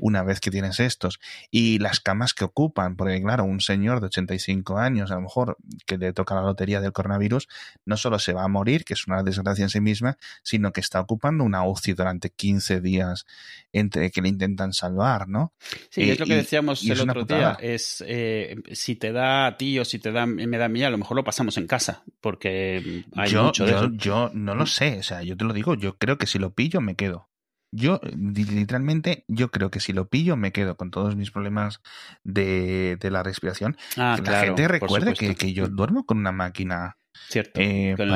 una 0.00 0.22
vez 0.22 0.40
que 0.40 0.50
tienes 0.50 0.80
estos. 0.80 1.20
Y 1.50 1.78
las 1.78 2.00
camas 2.00 2.34
que 2.34 2.44
ocupan, 2.44 2.96
porque 2.96 3.20
claro, 3.22 3.44
un 3.44 3.60
señor 3.60 4.00
de 4.00 4.06
85 4.06 4.78
años, 4.78 5.10
a 5.10 5.16
lo 5.16 5.22
mejor 5.22 5.56
que 5.86 5.98
le 5.98 6.12
toca 6.12 6.34
la 6.34 6.42
lotería 6.42 6.80
del 6.80 6.92
coronavirus, 6.92 7.48
no 7.84 7.96
solo 7.96 8.18
se 8.18 8.32
va 8.32 8.44
a 8.44 8.48
morir, 8.48 8.84
que 8.84 8.94
es 8.94 9.06
una 9.06 9.22
desgracia 9.22 9.62
en 9.62 9.70
sí 9.70 9.80
misma, 9.80 10.18
sino 10.42 10.72
que 10.72 10.80
está 10.80 11.00
ocupando 11.00 11.44
una 11.44 11.64
UCI 11.64 11.92
durante 11.94 12.30
15 12.30 12.80
días 12.80 13.26
entre 13.72 14.10
que 14.10 14.20
le 14.20 14.28
intentan 14.28 14.72
salvar, 14.72 15.28
¿no? 15.28 15.52
Sí, 15.90 16.10
es 16.10 16.18
lo 16.18 16.26
que 16.26 16.36
decíamos 16.36 16.84
el 16.84 17.00
otro 17.00 17.24
día, 17.24 17.56
es 17.60 18.04
eh, 18.06 18.56
si 18.72 18.96
te 18.96 19.12
da 19.12 19.46
a 19.46 19.56
ti 19.56 19.78
o 19.78 19.84
si 19.84 19.98
te 19.98 20.12
da, 20.12 20.26
me 20.26 20.58
da 20.58 20.66
a 20.66 20.68
mí, 20.68 20.82
a 20.82 20.90
lo 20.90 20.98
mejor 20.98 21.16
lo 21.16 21.24
pasamos 21.24 21.56
en 21.56 21.66
casa, 21.66 22.04
porque 22.20 23.04
hay 23.16 23.30
yo, 23.30 23.44
mucho 23.44 23.64
de 23.64 23.72
yo, 23.72 23.90
yo 23.92 24.30
no 24.34 24.54
lo 24.54 24.66
sé, 24.66 24.98
o 24.98 25.02
sea, 25.02 25.22
yo 25.22 25.36
te 25.36 25.44
lo 25.44 25.52
digo, 25.52 25.74
yo 25.74 25.96
creo 25.96 26.18
que 26.18 26.26
si 26.26 26.38
lo 26.38 26.54
pillo 26.54 26.80
me 26.80 26.94
quedo. 26.94 27.28
Yo 27.72 28.00
literalmente, 28.14 29.24
yo 29.28 29.50
creo 29.50 29.70
que 29.70 29.80
si 29.80 29.92
lo 29.92 30.08
pillo 30.08 30.36
me 30.36 30.52
quedo 30.52 30.76
con 30.76 30.90
todos 30.90 31.16
mis 31.16 31.30
problemas 31.30 31.80
de, 32.22 32.96
de 33.00 33.10
la 33.10 33.22
respiración. 33.22 33.76
Ah, 33.96 34.14
que 34.16 34.22
claro, 34.22 34.38
la 34.38 34.46
gente 34.46 34.68
recuerde 34.68 35.14
que, 35.14 35.34
que 35.34 35.52
yo 35.52 35.68
duermo 35.68 36.04
con 36.04 36.18
una 36.18 36.32
máquina 36.32 36.98
Cierto. 37.28 37.60
eh, 37.60 37.94
con 37.96 38.08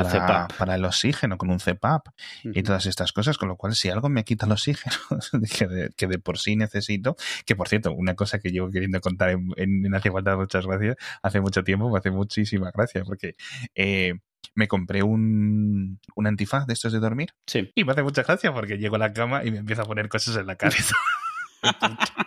para, 0.57 0.75
el 0.75 0.85
oxígeno, 0.85 1.37
con 1.37 1.49
un 1.49 1.59
CPAP 1.59 2.07
y 2.43 2.63
todas 2.63 2.85
estas 2.85 3.13
cosas, 3.13 3.37
con 3.37 3.47
lo 3.47 3.55
cual 3.55 3.73
si 3.75 3.89
algo 3.89 4.09
me 4.09 4.23
quita 4.23 4.45
el 4.45 4.51
oxígeno, 4.51 4.95
que 5.57 5.67
de, 5.67 5.89
que 5.95 6.07
de 6.07 6.19
por 6.19 6.37
sí 6.37 6.55
necesito, 6.55 7.15
que 7.45 7.55
por 7.55 7.67
cierto, 7.67 7.91
una 7.93 8.15
cosa 8.15 8.39
que 8.39 8.51
llevo 8.51 8.69
queriendo 8.69 8.99
contar 9.01 9.29
en, 9.29 9.49
en, 9.55 9.85
en 9.85 9.95
Hace 9.95 10.11
Falta 10.11 10.35
Muchas 10.35 10.65
Gracias 10.65 10.95
hace 11.21 11.41
mucho 11.41 11.63
tiempo, 11.63 11.89
me 11.89 11.97
hace 11.97 12.11
muchísima 12.11 12.71
gracia, 12.71 13.03
porque 13.03 13.35
eh, 13.75 14.13
me 14.55 14.67
compré 14.67 15.03
un, 15.03 15.99
un 16.15 16.27
antifaz 16.27 16.65
de 16.67 16.73
estos 16.73 16.93
de 16.93 16.99
dormir 16.99 17.29
Sí. 17.47 17.71
y 17.75 17.83
me 17.83 17.91
hace 17.93 18.03
mucha 18.03 18.23
gracia 18.23 18.53
porque 18.53 18.77
llego 18.77 18.95
a 18.95 18.99
la 18.99 19.13
cama 19.13 19.43
y 19.45 19.51
me 19.51 19.57
empiezo 19.57 19.81
a 19.83 19.85
poner 19.85 20.09
cosas 20.09 20.35
en 20.37 20.47
la 20.47 20.55
cabeza. 20.55 20.95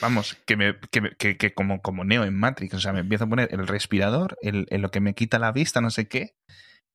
Vamos, 0.00 0.36
que, 0.46 0.56
me, 0.56 0.76
que, 0.90 1.00
me- 1.00 1.14
que, 1.16 1.36
que 1.36 1.54
como, 1.54 1.80
como 1.80 2.04
Neo 2.04 2.24
en 2.24 2.34
Matrix, 2.36 2.74
o 2.74 2.80
sea, 2.80 2.92
me 2.92 3.00
empiezo 3.00 3.24
a 3.24 3.28
poner 3.28 3.48
el 3.52 3.66
respirador, 3.66 4.36
el, 4.42 4.66
el 4.70 4.80
lo 4.82 4.90
que 4.90 5.00
me 5.00 5.14
quita 5.14 5.38
la 5.38 5.52
vista, 5.52 5.80
no 5.80 5.90
sé 5.90 6.08
qué, 6.08 6.34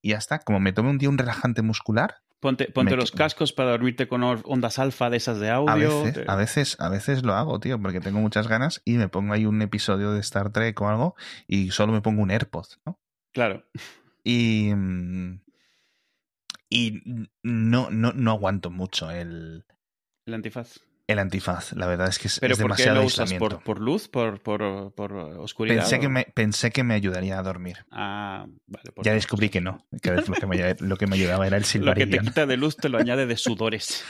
y 0.01 0.09
ya 0.09 0.17
está. 0.17 0.39
Como 0.39 0.59
me 0.59 0.73
tome 0.73 0.89
un 0.89 0.97
día 0.97 1.07
un 1.09 1.17
relajante 1.17 1.61
muscular, 1.61 2.17
Ponte, 2.41 2.65
ponte 2.71 2.95
los 2.95 3.11
cascos 3.11 3.51
para 3.51 3.71
dormirte 3.71 4.07
con 4.07 4.23
ondas 4.23 4.79
alfa 4.79 5.09
de 5.09 5.17
esas 5.17 5.39
de 5.41 5.49
audio. 5.49 5.71
a 5.71 5.75
veces, 5.75 6.13
te- 6.13 6.31
a 6.31 6.35
veces, 6.35 6.77
a 6.79 6.89
veces 6.89 7.23
lo 7.23 7.33
hago, 7.35 7.59
tío, 7.59 7.81
porque 7.81 7.99
tengo 7.99 8.19
muchas 8.19 8.47
ganas 8.47 8.81
y 8.85 8.93
me 8.97 9.07
pongo 9.09 9.33
ahí 9.33 9.45
un 9.45 9.61
episodio 9.61 10.11
de 10.13 10.19
Star 10.21 10.49
Trek 10.51 10.79
o 10.81 10.87
algo 10.89 11.15
y 11.47 11.71
solo 11.71 11.91
me 11.93 12.01
pongo 12.01 12.21
un 12.21 12.31
AirPod, 12.31 12.65
¿no? 12.85 12.97
Claro. 13.33 13.63
Y, 14.23 14.71
mm, 14.75 15.41
y 16.69 17.01
no, 17.43 17.89
no, 17.89 18.13
no 18.13 18.31
aguanto 18.31 18.69
mucho 18.69 19.09
el, 19.11 19.65
El 20.25 20.33
antifaz. 20.33 20.79
el 21.07 21.19
antifaz. 21.19 21.73
La 21.73 21.87
verdad 21.87 22.09
es 22.09 22.19
que 22.19 22.27
es, 22.27 22.39
¿Pero 22.39 22.53
es 22.53 22.59
por 22.59 22.75
qué 22.75 22.83
demasiado 22.83 23.01
lo 23.01 23.07
usas? 23.07 23.33
¿Por, 23.33 23.63
por 23.63 23.79
luz? 23.79 24.07
¿Por, 24.07 24.39
por, 24.41 24.93
por 24.93 25.13
oscuridad? 25.13 25.77
Pensé 25.77 25.99
que, 25.99 26.09
me, 26.09 26.25
pensé 26.25 26.71
que 26.71 26.83
me 26.83 26.93
ayudaría 26.93 27.39
a 27.39 27.43
dormir. 27.43 27.85
Ah, 27.91 28.45
vale. 28.67 28.91
ya 29.03 29.13
descubrí 29.13 29.49
que 29.49 29.61
no. 29.61 29.87
Que 30.01 30.11
lo 30.11 30.23
que 30.23 30.45
me, 30.45 30.75
lo 30.79 30.97
que 30.97 31.07
me 31.07 31.15
ayudaba 31.17 31.47
era 31.47 31.57
el 31.57 31.63
Lo 31.81 31.93
que 31.95 32.07
te 32.07 32.19
quita 32.19 32.45
de 32.45 32.57
luz 32.57 32.77
te 32.77 32.89
lo 32.89 32.97
añade 32.99 33.25
de 33.25 33.37
sudores. 33.37 34.03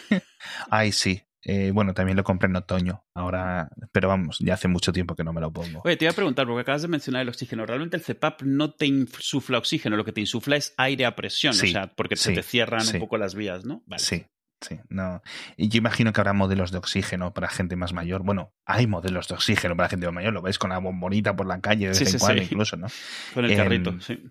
Ay, 0.70 0.92
sí. 0.92 1.22
Eh, 1.44 1.72
bueno, 1.72 1.92
también 1.92 2.16
lo 2.16 2.22
compré 2.22 2.48
en 2.48 2.56
otoño. 2.56 3.04
Ahora, 3.14 3.68
pero 3.90 4.08
vamos, 4.08 4.38
ya 4.38 4.54
hace 4.54 4.68
mucho 4.68 4.92
tiempo 4.92 5.16
que 5.16 5.24
no 5.24 5.32
me 5.32 5.40
lo 5.40 5.52
pongo. 5.52 5.82
Oye, 5.84 5.96
te 5.96 6.04
iba 6.04 6.12
a 6.12 6.14
preguntar, 6.14 6.46
porque 6.46 6.62
acabas 6.62 6.82
de 6.82 6.88
mencionar 6.88 7.22
el 7.22 7.28
oxígeno. 7.28 7.66
Realmente 7.66 7.96
el 7.96 8.02
CPAP 8.02 8.42
no 8.42 8.72
te 8.72 8.86
insufla 8.86 9.58
oxígeno, 9.58 9.96
lo 9.96 10.04
que 10.04 10.12
te 10.12 10.20
insufla 10.20 10.56
es 10.56 10.72
aire 10.76 11.04
a 11.04 11.16
presión. 11.16 11.54
Sí, 11.54 11.68
o 11.68 11.72
sea, 11.72 11.92
porque 11.94 12.16
se 12.16 12.32
te 12.32 12.42
cierran 12.42 12.82
sí. 12.82 12.96
un 12.96 13.00
poco 13.00 13.18
las 13.18 13.34
vías, 13.34 13.64
¿no? 13.64 13.82
Vale. 13.86 14.00
Sí, 14.00 14.24
sí. 14.60 14.78
No. 14.88 15.20
Y 15.56 15.68
yo 15.68 15.78
imagino 15.78 16.12
que 16.12 16.20
habrá 16.20 16.32
modelos 16.32 16.70
de 16.70 16.78
oxígeno 16.78 17.34
para 17.34 17.48
gente 17.48 17.74
más 17.74 17.92
mayor. 17.92 18.22
Bueno, 18.22 18.52
hay 18.64 18.86
modelos 18.86 19.26
de 19.26 19.34
oxígeno 19.34 19.76
para 19.76 19.88
gente 19.88 20.06
más 20.06 20.14
mayor. 20.14 20.32
Lo 20.32 20.42
ves 20.42 20.60
con 20.60 20.70
la 20.70 20.78
bombonita 20.78 21.34
por 21.34 21.46
la 21.46 21.60
calle 21.60 21.88
de 21.88 21.98
vez 21.98 22.14
en 22.14 22.20
cuando, 22.20 22.42
incluso, 22.42 22.76
¿no? 22.76 22.86
Con 23.34 23.46
el 23.46 23.50
Em, 23.50 23.56
carrito, 23.56 24.00
sí. 24.00 24.22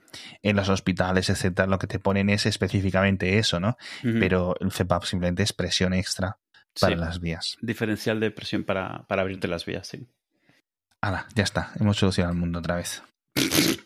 En 0.41 0.55
los 0.55 0.69
hospitales, 0.69 1.29
etcétera, 1.29 1.67
lo 1.67 1.77
que 1.77 1.87
te 1.87 1.99
ponen 1.99 2.29
es 2.29 2.45
específicamente 2.45 3.37
eso, 3.37 3.59
¿no? 3.59 3.75
Pero 4.01 4.55
el 4.61 4.71
CPAP 4.71 5.03
simplemente 5.03 5.43
es 5.43 5.51
presión 5.51 5.93
extra 5.93 6.37
para 6.79 6.95
Sí. 6.95 6.99
las 7.01 7.19
vías. 7.19 7.57
Diferencial 7.61 8.19
de 8.19 8.31
presión 8.31 8.63
para, 8.63 9.03
para 9.07 9.21
abrirte 9.21 9.47
las 9.47 9.65
vías, 9.65 9.87
sí. 9.87 10.07
Hala, 11.01 11.27
ya 11.35 11.43
está. 11.43 11.71
Hemos 11.79 11.97
solucionado 11.97 12.33
el 12.33 12.39
mundo 12.39 12.59
otra 12.59 12.75
vez. 12.75 13.01